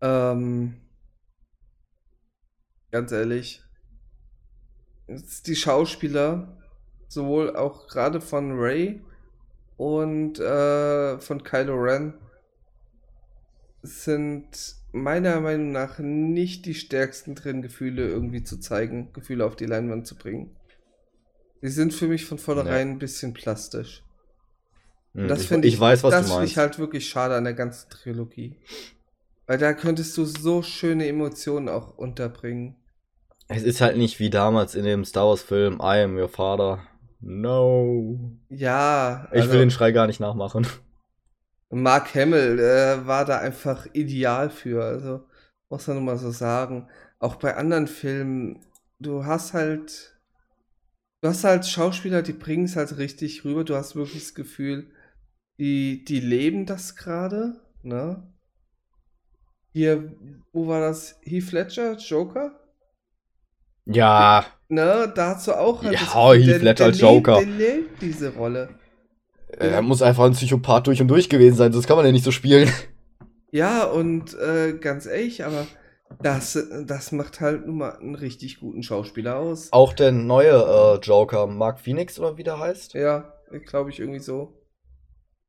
[0.00, 0.74] ähm
[2.90, 3.62] ganz ehrlich,
[5.08, 6.56] die Schauspieler,
[7.08, 9.02] sowohl auch gerade von Ray
[9.76, 12.14] und äh, von Kylo Ren,
[13.82, 19.66] sind meiner Meinung nach nicht die stärksten drin, Gefühle irgendwie zu zeigen, Gefühle auf die
[19.66, 20.56] Leinwand zu bringen.
[21.62, 24.02] Die sind für mich von vornherein ein bisschen plastisch.
[25.14, 27.54] Hm, das ich, finde ich weiß, was das finde ich halt wirklich schade an der
[27.54, 28.56] ganzen Trilogie.
[29.46, 32.76] Weil da könntest du so schöne Emotionen auch unterbringen.
[33.48, 36.80] Es ist halt nicht wie damals in dem Star Wars Film I am your father.
[37.20, 38.18] No.
[38.48, 40.66] Ja, Ich also will den Schrei gar nicht nachmachen.
[41.70, 44.84] Mark Hamill äh, war da einfach ideal für.
[44.84, 45.26] Also
[45.68, 46.88] muss man nur mal so sagen.
[47.18, 48.64] Auch bei anderen Filmen,
[48.98, 50.18] du hast halt,
[51.20, 53.64] du hast halt Schauspieler, die bringen es halt richtig rüber.
[53.64, 54.90] Du hast wirklich das Gefühl,
[55.58, 58.22] die, die leben das gerade, ne?
[59.72, 60.14] Hier,
[60.52, 61.18] wo war das?
[61.22, 62.60] Heath Ledger, Joker?
[63.86, 67.36] Ja, Ne, da hast du auch halt Ja, Heath Ledger als Joker.
[67.36, 68.70] Der lebt diese Rolle.
[69.48, 72.24] er muss einfach ein Psychopath durch und durch gewesen sein, das kann man ja nicht
[72.24, 72.68] so spielen.
[73.52, 75.66] Ja, und äh, ganz ehrlich, aber
[76.22, 79.72] das, das macht halt nun mal einen richtig guten Schauspieler aus.
[79.72, 83.32] Auch der neue äh, Joker, Mark Phoenix oder wie der heißt, Ja,
[83.66, 84.54] glaube ich irgendwie so.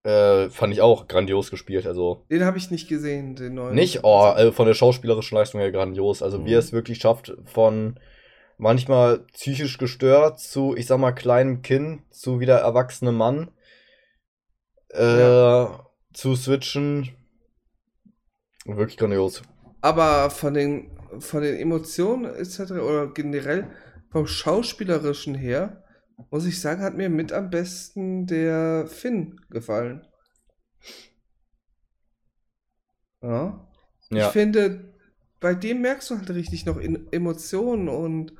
[0.03, 1.87] äh, fand ich auch grandios gespielt.
[1.87, 3.73] Also Den habe ich nicht gesehen, den neuen.
[3.73, 6.21] nicht oh, äh, von der schauspielerischen Leistung her grandios.
[6.21, 6.53] Also wie Mhm.
[6.55, 7.99] er es wirklich schafft, von
[8.57, 13.51] manchmal psychisch gestört zu, ich sag mal, kleinem Kind zu wieder erwachsenem Mann
[14.93, 15.85] äh, Ja.
[16.13, 17.09] zu switchen.
[18.65, 19.41] Wirklich grandios.
[19.81, 22.71] Aber von den, von den Emotionen etc.
[22.71, 23.67] oder generell
[24.11, 25.83] vom Schauspielerischen her,
[26.31, 30.07] muss ich sagen, hat mir mit am besten der Finn gefallen.
[33.21, 33.67] Ja.
[34.09, 34.27] Ja.
[34.27, 34.94] Ich finde,
[35.45, 38.33] bei dem merkst du halt richtig noch in Emotionen und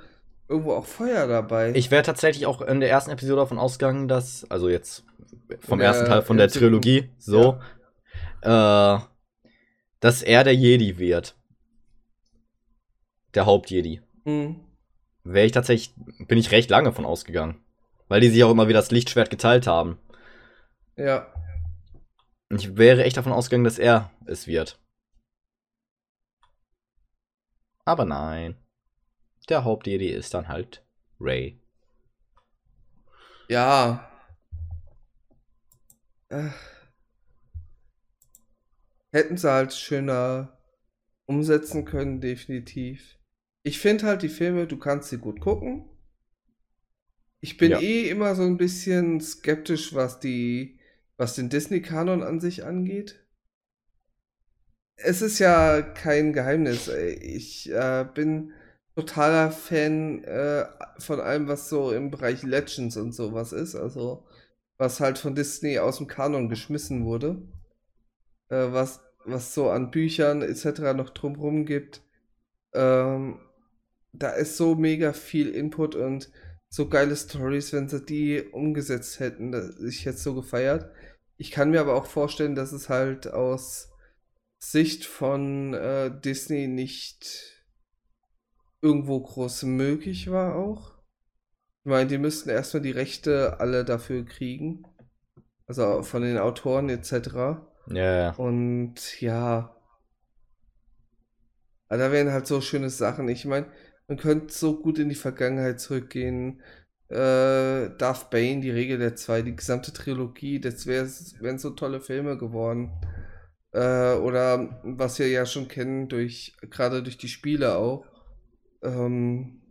[0.50, 1.72] irgendwo auch Feuer dabei.
[1.76, 5.06] Ich wäre tatsächlich auch in der ersten Episode davon ausgegangen, dass, also jetzt
[5.60, 7.60] vom der- ersten Teil von der siebten- Trilogie, so,
[8.42, 8.98] äh,
[10.00, 11.36] dass er der Jedi wird.
[13.36, 14.02] Der Hauptjedi.
[14.24, 14.62] Hm.
[15.24, 15.94] Wäre ich tatsächlich,
[16.28, 17.62] bin ich recht lange von ausgegangen.
[18.08, 20.00] Weil die sich auch immer wieder das Lichtschwert geteilt haben.
[20.98, 21.28] Ja.
[22.50, 24.80] Und ich wäre echt davon ausgegangen, dass er es wird.
[27.86, 28.56] Aber nein.
[29.48, 30.84] Der Hauptjedi ist dann halt
[31.20, 31.62] Ray.
[33.48, 34.12] Ja.
[36.30, 36.50] Äh.
[39.12, 40.58] Hätten sie halt schöner
[41.26, 43.18] umsetzen können, definitiv.
[43.64, 45.90] Ich finde halt die Filme, du kannst sie gut gucken.
[47.40, 47.80] Ich bin Ja.
[47.80, 50.80] eh immer so ein bisschen skeptisch, was die,
[51.18, 53.25] was den Disney-Kanon an sich angeht.
[54.98, 56.88] Es ist ja kein Geheimnis.
[56.88, 57.14] ey.
[57.14, 58.54] Ich äh, bin
[58.96, 60.66] totaler Fan äh,
[61.00, 63.76] von allem, was so im Bereich Legends und sowas ist.
[63.76, 64.26] Also,
[64.78, 67.42] was halt von Disney aus dem Kanon geschmissen wurde.
[68.50, 70.94] Äh, was, was so an Büchern etc.
[70.96, 72.02] noch drumherum gibt.
[72.74, 73.40] Ähm,
[74.14, 76.32] da ist so mega viel Input und
[76.70, 79.52] so geile Stories, wenn sie die umgesetzt hätten.
[79.52, 80.90] Das ich jetzt so gefeiert.
[81.38, 83.95] Ich kann mir aber auch vorstellen, dass es halt aus
[84.58, 87.56] Sicht von äh, Disney nicht
[88.82, 90.94] irgendwo groß möglich war auch.
[91.84, 94.84] Ich meine, die müssten erstmal die Rechte alle dafür kriegen.
[95.68, 97.62] Also von den Autoren etc.
[97.88, 98.32] Ja.
[98.32, 99.76] Und ja.
[101.88, 103.28] Aber da wären halt so schöne Sachen.
[103.28, 103.68] Ich meine,
[104.08, 106.62] man könnte so gut in die Vergangenheit zurückgehen.
[107.10, 111.08] Äh, Darth Bane, die Regel der zwei, die gesamte Trilogie, das wär,
[111.40, 112.92] wären so tolle Filme geworden.
[113.76, 118.06] Äh, oder was wir ja schon kennen, durch, gerade durch die Spiele auch.
[118.82, 119.62] Ähm,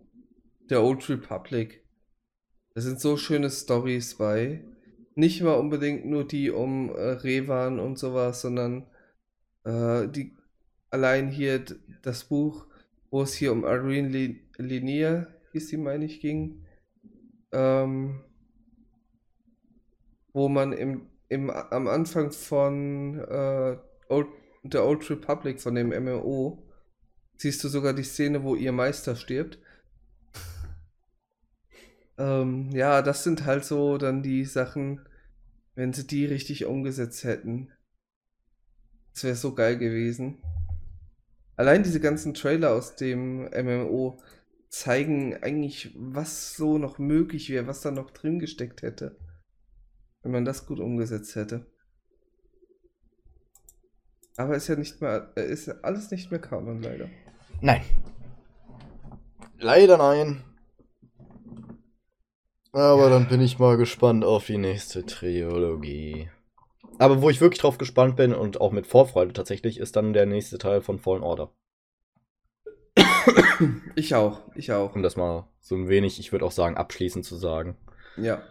[0.71, 1.83] der Old Republic.
[2.75, 4.63] Da sind so schöne Stories bei.
[5.15, 8.87] Nicht mal unbedingt nur die um äh, Revan und sowas, sondern
[9.65, 10.37] äh, die
[10.91, 11.65] allein hier
[12.03, 12.67] das Buch,
[13.11, 16.67] wo es hier um Irene Li- Linear, hieß sie, meine ich, ging.
[17.53, 18.21] Ähm,
[20.35, 23.79] wo man im, im, am Anfang von äh,
[24.09, 24.29] Old,
[24.63, 26.63] der Old Republic, von dem MMO,
[27.37, 29.59] siehst du sogar die Szene, wo ihr Meister stirbt.
[32.17, 35.01] Ähm, ja, das sind halt so dann die Sachen,
[35.75, 37.73] wenn sie die richtig umgesetzt hätten.
[39.13, 40.39] Das wäre so geil gewesen.
[41.57, 44.21] Allein diese ganzen Trailer aus dem MMO
[44.69, 49.17] zeigen eigentlich, was so noch möglich wäre, was da noch drin gesteckt hätte.
[50.23, 51.67] Wenn man das gut umgesetzt hätte.
[54.37, 57.09] Aber ist ja nicht mehr, äh, ist ja alles nicht mehr Kanon, leider.
[57.61, 57.83] Nein.
[59.59, 60.43] Leider nein.
[62.73, 66.29] Aber dann bin ich mal gespannt auf die nächste Trilogie.
[66.99, 70.27] Aber wo ich wirklich drauf gespannt bin und auch mit Vorfreude tatsächlich, ist dann der
[70.27, 71.53] nächste Teil von Fallen Order.
[73.95, 74.95] Ich auch, ich auch.
[74.95, 77.77] Um das mal so ein wenig, ich würde auch sagen, abschließend zu sagen.
[78.17, 78.43] Ja.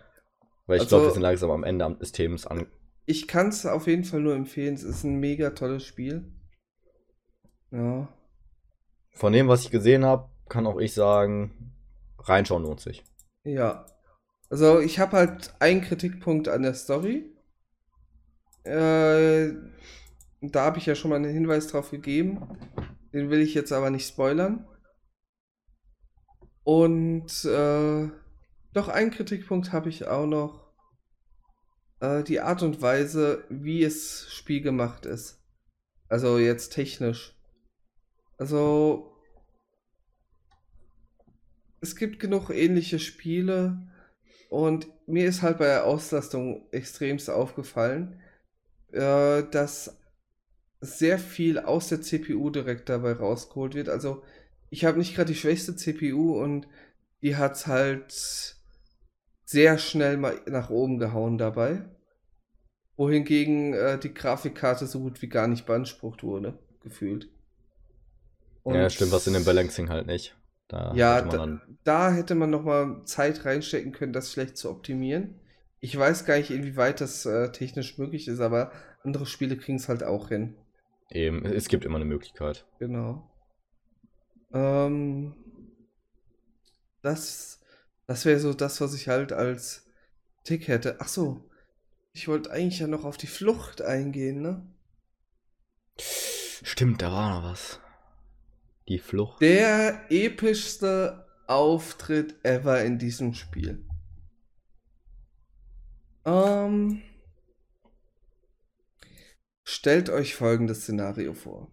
[0.66, 2.68] Weil ich Also- glaube, wir sind langsam am Ende des Themas an.
[3.06, 4.76] Ich kann es auf jeden Fall nur empfehlen.
[4.76, 6.32] Es ist ein mega tolles Spiel.
[7.72, 8.08] Ja.
[9.12, 11.74] Von dem, was ich gesehen habe, kann auch ich sagen,
[12.20, 13.04] reinschauen lohnt sich.
[13.44, 13.86] Ja.
[14.50, 17.30] Also ich habe halt einen Kritikpunkt an der Story.
[18.64, 19.54] Äh,
[20.42, 22.58] da habe ich ja schon mal einen Hinweis drauf gegeben.
[23.14, 24.68] Den will ich jetzt aber nicht spoilern.
[26.64, 28.10] Und äh,
[28.74, 30.63] doch einen Kritikpunkt habe ich auch noch.
[32.04, 35.42] Äh, die Art und Weise, wie es Spiel gemacht ist.
[36.10, 37.34] Also jetzt technisch.
[38.38, 39.16] Also
[41.80, 43.88] es gibt genug ähnliche Spiele
[44.50, 48.20] und mir ist halt bei der Auslastung extremst aufgefallen,
[48.92, 49.98] äh, dass
[50.82, 53.88] sehr viel aus der CPU direkt dabei rausgeholt wird.
[53.88, 54.24] Also
[54.70, 56.68] ich habe nicht gerade die schwächste CPU und
[57.22, 58.58] die hat halt
[59.54, 61.86] sehr schnell mal nach oben gehauen dabei.
[62.98, 67.26] Wohingegen äh, die Grafikkarte so gut wie gar nicht beansprucht wurde, gefühlt.
[68.66, 70.36] ja, Und- stimmt, was in dem Balancing halt nicht.
[70.68, 74.58] Da ja, hätte man da, da hätte man noch mal Zeit reinstecken können, das vielleicht
[74.58, 75.40] zu optimieren.
[75.82, 78.72] Ich weiß gar nicht, inwieweit das äh, technisch möglich ist, aber
[79.04, 80.56] andere Spiele kriegen es halt auch hin.
[81.10, 82.66] eben, es gibt immer eine Möglichkeit.
[82.80, 83.30] Genau.
[84.54, 85.36] Ähm,
[87.02, 87.60] das
[88.08, 89.86] das wäre so das, was ich halt als
[90.44, 90.98] Tick hätte.
[91.00, 91.50] Ach so,
[92.12, 94.68] ich wollte eigentlich ja noch auf die Flucht eingehen, ne?
[95.98, 97.80] Stimmt, da war noch was.
[98.88, 99.42] Die Flucht.
[99.42, 103.86] Der epischste Auftritt ever in diesem Spiel.
[106.26, 107.02] Ähm,
[109.64, 111.72] stellt euch folgendes Szenario vor.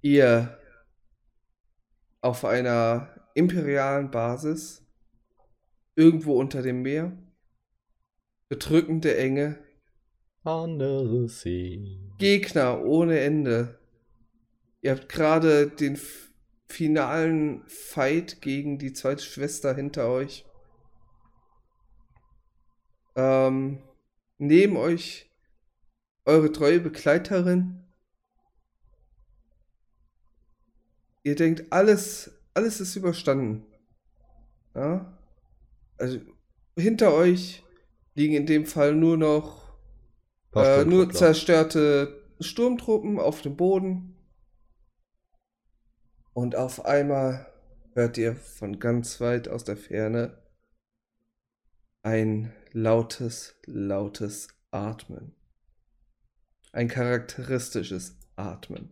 [0.00, 0.58] Ihr
[2.20, 4.81] auf einer imperialen Basis,
[5.94, 7.16] irgendwo unter dem Meer,
[8.48, 9.58] bedrückende Enge,
[10.44, 11.78] Under the sea.
[12.18, 13.78] Gegner ohne Ende.
[14.80, 15.96] Ihr habt gerade den
[16.66, 20.44] finalen Fight gegen die zweite Schwester hinter euch.
[23.14, 23.82] Ähm,
[24.38, 25.30] neben euch
[26.24, 27.84] eure treue Begleiterin.
[31.22, 33.64] Ihr denkt, alles, alles ist überstanden.
[34.74, 35.16] Ja?
[36.02, 36.18] Also
[36.76, 37.62] hinter euch
[38.14, 39.72] liegen in dem Fall nur noch
[40.52, 44.16] äh, nur zerstörte Sturmtruppen auf dem Boden.
[46.32, 47.46] Und auf einmal
[47.92, 50.42] hört ihr von ganz weit aus der Ferne
[52.02, 55.36] ein lautes, lautes Atmen.
[56.72, 58.90] Ein charakteristisches Atmen.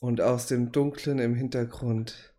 [0.00, 2.33] Und aus dem Dunklen im Hintergrund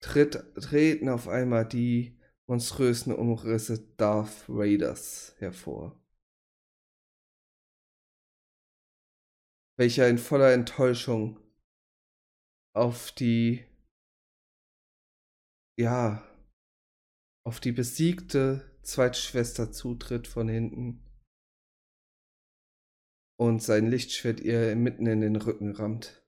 [0.00, 5.96] tritt, treten auf einmal die monströsen Umrisse Darth Raiders hervor.
[9.78, 11.38] Welcher in voller Enttäuschung
[12.74, 13.64] auf die,
[15.78, 16.26] ja,
[17.46, 21.04] auf die besiegte Zweitschwester zutritt von hinten
[23.38, 26.19] und sein Lichtschwert ihr mitten in den Rücken rammt.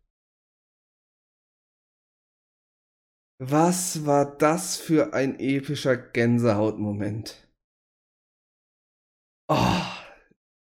[3.45, 7.45] Was war das für ein epischer Gänsehautmoment?
[9.49, 9.83] Oh,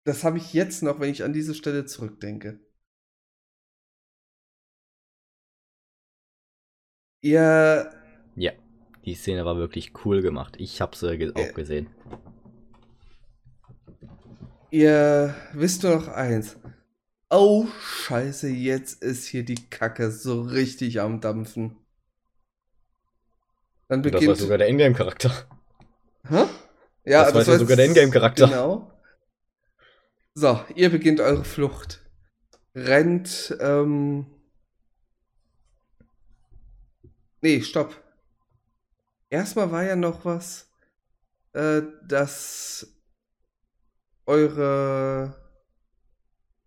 [0.04, 2.60] das habe ich jetzt noch, wenn ich an diese Stelle zurückdenke.
[7.20, 7.90] Ihr,
[8.36, 8.52] Ja,
[9.04, 10.54] die Szene war wirklich cool gemacht.
[10.60, 11.88] Ich hab's äh, ge auch gesehen.
[14.70, 16.56] ihr wisst nur noch eins.
[17.28, 21.77] Oh, scheiße, jetzt ist hier die Kacke so richtig am Dampfen.
[23.88, 24.28] Dann Und das beginnt.
[24.28, 25.30] war sogar der Ingame-Charakter.
[26.28, 26.44] Hä?
[27.04, 28.46] Ja, Das weiß ja sogar der Ingame-Charakter.
[28.46, 28.92] Genau.
[30.34, 32.04] So, ihr beginnt eure Flucht.
[32.74, 34.26] Rennt, ähm.
[37.40, 37.96] Nee, stopp.
[39.30, 40.70] Erstmal war ja noch was,
[41.54, 42.86] äh, dass
[44.26, 45.34] eure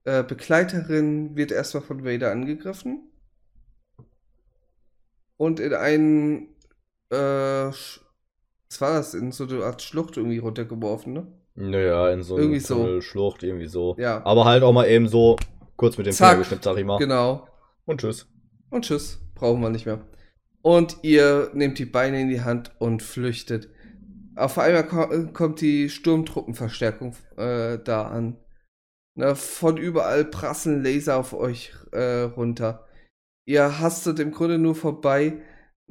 [0.06, 3.12] äh, Begleiterin wird erstmal von Vader angegriffen.
[5.38, 6.51] Und in einen,
[7.12, 7.72] äh,
[8.72, 11.28] was war das, in so eine Art Schlucht irgendwie runtergeworfen, ne?
[11.56, 12.76] Naja, in so einer so.
[12.76, 13.96] Tunnelschlucht, irgendwie so.
[13.98, 14.26] Ja.
[14.26, 15.36] Aber halt auch mal eben so
[15.76, 16.30] kurz mit dem Zack.
[16.30, 16.98] Finger geschnippt, sag ich mal.
[16.98, 17.48] Genau.
[17.86, 18.28] Und tschüss.
[18.70, 19.20] Und tschüss.
[19.36, 20.00] Brauchen wir nicht mehr.
[20.62, 23.70] Und ihr nehmt die Beine in die Hand und flüchtet.
[24.36, 28.38] Auf einmal ko kommt die Sturmtruppenverstärkung äh, da an.
[29.16, 32.88] Na, von überall prasseln Laser auf euch äh, runter.
[33.46, 35.42] Ihr hastet im Grunde nur vorbei,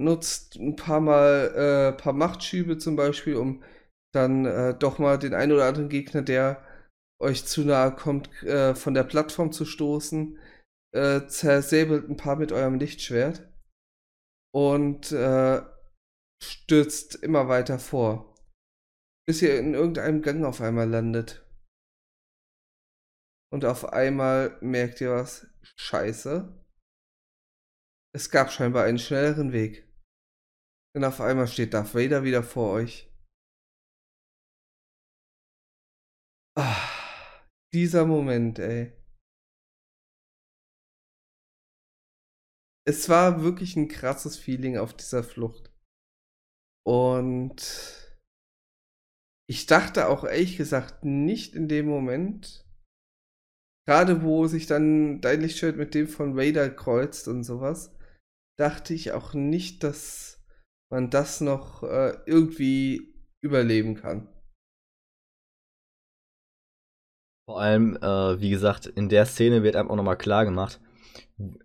[0.01, 3.63] nutzt ein paar Mal äh, paar Machtschübe zum Beispiel, um
[4.13, 6.65] dann äh, doch mal den einen oder anderen Gegner, der
[7.21, 10.39] euch zu nahe kommt, äh, von der Plattform zu stoßen.
[10.93, 13.49] Äh, zersäbelt ein paar mit eurem Lichtschwert
[14.53, 15.63] und äh,
[16.43, 18.35] stürzt immer weiter vor,
[19.27, 21.47] bis ihr in irgendeinem Gang auf einmal landet.
[23.53, 25.47] Und auf einmal merkt ihr was.
[25.77, 26.57] Scheiße.
[28.13, 29.90] Es gab scheinbar einen schnelleren Weg.
[30.95, 33.09] Denn auf einmal steht Darth Vader wieder vor euch.
[36.57, 36.91] Ah,
[37.73, 38.93] dieser Moment, ey.
[42.87, 45.71] Es war wirklich ein krasses Feeling auf dieser Flucht.
[46.85, 48.11] Und
[49.49, 52.67] ich dachte auch ehrlich gesagt nicht in dem Moment,
[53.87, 57.97] gerade wo sich dann dein Lichtschwert mit dem von Vader kreuzt und sowas,
[58.59, 60.40] dachte ich auch nicht, dass
[60.91, 64.29] man das noch äh, irgendwie überleben kann.
[67.49, 70.81] Vor allem, äh, wie gesagt, in der Szene wird einem auch nochmal klar gemacht,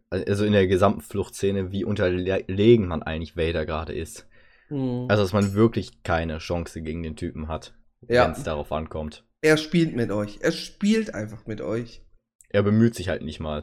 [0.09, 4.28] also in der gesamten Fluchtszene, wie unterlegen man eigentlich Vader gerade ist.
[4.69, 5.05] Hm.
[5.09, 7.76] Also, dass man wirklich keine Chance gegen den Typen hat,
[8.07, 8.26] ja.
[8.26, 9.26] wenn es darauf ankommt.
[9.41, 10.39] Er spielt mit euch.
[10.41, 12.03] Er spielt einfach mit euch.
[12.49, 13.61] Er bemüht sich halt nicht mal.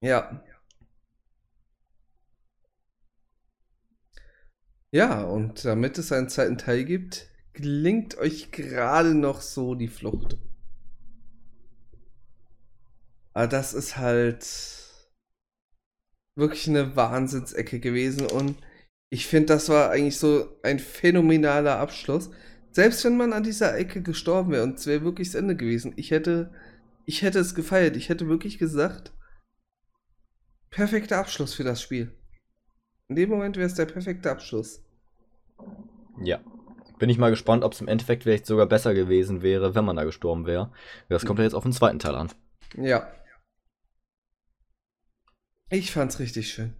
[0.00, 0.42] Ja.
[4.92, 10.36] Ja, und damit es einen zweiten Teil gibt, gelingt euch gerade noch so die Flucht.
[13.32, 14.46] Aber das ist halt
[16.36, 18.56] wirklich eine Wahnsinnsecke gewesen und
[19.10, 22.30] ich finde, das war eigentlich so ein phänomenaler Abschluss.
[22.70, 25.92] Selbst wenn man an dieser Ecke gestorben wäre und es wäre wirklich das Ende gewesen,
[25.96, 26.52] ich hätte,
[27.06, 27.96] ich hätte es gefeiert.
[27.96, 29.12] Ich hätte wirklich gesagt,
[30.70, 32.19] perfekter Abschluss für das Spiel.
[33.10, 34.84] In dem Moment wäre es der perfekte Abschluss.
[36.22, 36.38] Ja.
[37.00, 39.96] Bin ich mal gespannt, ob es im Endeffekt vielleicht sogar besser gewesen wäre, wenn man
[39.96, 40.70] da gestorben wäre.
[41.08, 42.30] Das kommt ja jetzt auf den zweiten Teil an.
[42.76, 43.10] Ja.
[45.70, 46.76] Ich fand's richtig schön.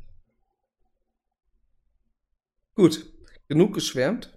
[2.76, 3.12] Gut,
[3.48, 4.32] genug geschwärmt.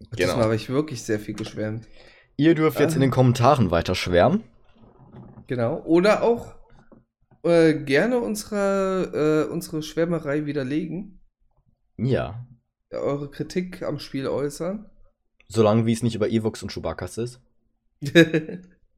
[0.00, 0.16] Genau.
[0.16, 1.88] Diesmal habe ich wirklich sehr viel geschwärmt.
[2.36, 4.44] Ihr dürft jetzt in den Kommentaren weiter schwärmen.
[5.46, 5.80] Genau.
[5.84, 6.54] Oder auch
[7.44, 11.20] äh, gerne unsere, äh, unsere Schwärmerei widerlegen.
[11.96, 12.46] Ja.
[12.90, 14.90] Eure Kritik am Spiel äußern.
[15.48, 17.40] Solange wie es nicht über Evox und Chewbacca's ist.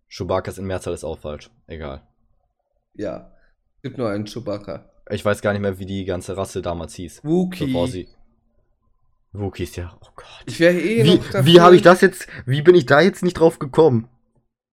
[0.08, 1.50] Chewbacca's in Mehrzahl ist auch falsch.
[1.66, 2.06] Egal.
[2.94, 3.32] Ja.
[3.82, 4.90] Gibt nur einen Chewbacca.
[5.10, 7.22] Ich weiß gar nicht mehr, wie die ganze Rasse damals hieß.
[7.24, 7.66] Wookie.
[7.66, 8.08] Bevor sie.
[9.32, 9.96] Wookies, ja.
[10.00, 10.44] Oh Gott.
[10.46, 11.46] Ich wäre eh wie, noch dafür.
[11.46, 12.26] Wie habe ich das jetzt.
[12.46, 14.08] Wie bin ich da jetzt nicht drauf gekommen?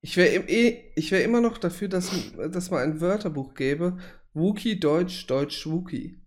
[0.03, 2.11] Ich wäre eh, wär immer noch dafür, dass,
[2.51, 3.97] dass man ein Wörterbuch gäbe.
[4.33, 6.19] Wookie, Deutsch, Deutsch, Wookie.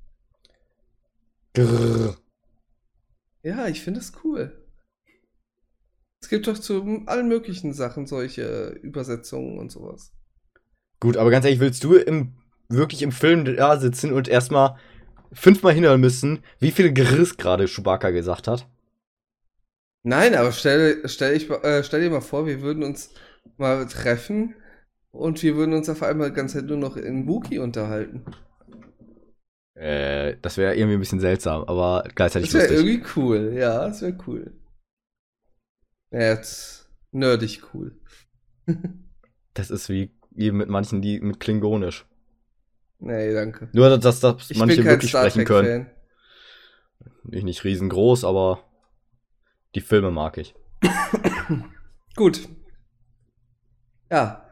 [1.52, 2.16] Grrr.
[3.42, 4.66] Ja, ich finde es cool.
[6.22, 10.10] Es gibt doch zu allen möglichen Sachen solche Übersetzungen und sowas.
[10.98, 12.32] Gut, aber ganz ehrlich, willst du im
[12.70, 14.76] wirklich im Film da sitzen und erstmal
[15.32, 18.66] fünfmal hinhören müssen, wie viel Geriss gerade Chewbacca gesagt hat.
[20.02, 23.10] Nein, aber stell, stell, ich, äh, stell dir mal vor, wir würden uns
[23.56, 24.54] mal treffen
[25.10, 28.24] und wir würden uns auf einmal die ganze Zeit nur noch in Wookie unterhalten.
[29.74, 34.02] Äh, das wäre irgendwie ein bisschen seltsam, aber gleichzeitig Das wäre irgendwie cool, ja, das
[34.02, 34.52] wäre cool.
[36.10, 37.98] Ja, jetzt nerdig cool.
[39.54, 42.06] das ist wie eben mit manchen, die mit Klingonisch.
[42.98, 43.68] Nee, danke.
[43.72, 45.90] Nur, dass, dass ich manche wirklich sprechen können.
[47.30, 48.60] Ich nicht riesengroß, aber
[49.74, 50.54] die Filme mag ich.
[52.16, 52.48] Gut.
[54.10, 54.42] Ja.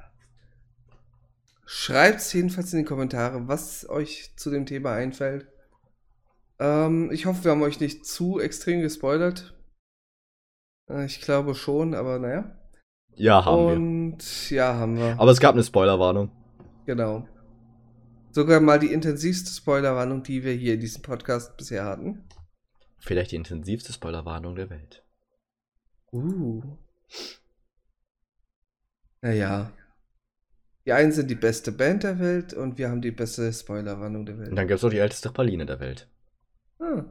[1.67, 5.47] Schreibt jedenfalls in die Kommentare, was euch zu dem Thema einfällt.
[6.59, 9.55] Ähm, ich hoffe, wir haben euch nicht zu extrem gespoilert.
[10.89, 12.59] Äh, ich glaube schon, aber naja.
[13.17, 13.77] Ja, haben Und, wir.
[13.77, 15.19] Und ja, haben wir.
[15.19, 16.31] Aber es gab eine Spoilerwarnung.
[16.87, 17.27] Genau.
[18.31, 22.29] Sogar mal die intensivste Spoilerwarnung, die wir hier in diesem Podcast bisher hatten.
[22.99, 25.05] Vielleicht die intensivste Spoilerwarnung der Welt.
[26.13, 26.63] Uh.
[29.25, 29.73] Naja.
[30.85, 34.39] Die einen sind die beste Band der Welt und wir haben die beste Spoilerwarnung der
[34.39, 34.51] Welt.
[34.51, 36.07] Und dann gibt es auch die älteste Praline der Welt.
[36.79, 37.05] Ah.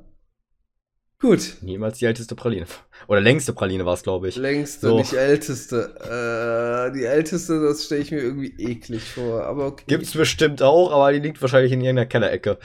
[1.20, 1.58] Gut.
[1.62, 2.68] Niemals die älteste Praline.
[3.08, 4.36] Oder längste Praline war es, glaube ich.
[4.36, 4.98] Längste, so.
[5.00, 6.92] nicht älteste.
[6.92, 9.46] Äh, die älteste, das stelle ich mir irgendwie eklig vor.
[9.46, 9.86] Aber okay.
[9.88, 12.60] Gibt's bestimmt auch, aber die liegt wahrscheinlich in irgendeiner Kellerecke.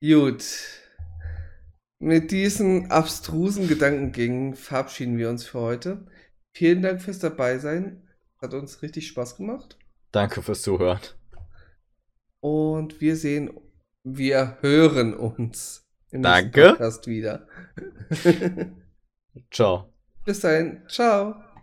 [0.00, 0.44] Gut.
[1.98, 6.06] Mit diesen abstrusen Gedankengängen verabschieden wir uns für heute.
[6.54, 8.03] Vielen Dank fürs Dabeisein.
[8.44, 9.78] Hat uns richtig Spaß gemacht.
[10.12, 11.00] Danke fürs Zuhören.
[12.40, 13.58] Und wir sehen,
[14.02, 16.74] wir hören uns im Danke.
[16.76, 17.48] Podcast wieder.
[19.50, 19.94] Ciao.
[20.26, 20.82] Bis dahin.
[20.88, 21.53] Ciao.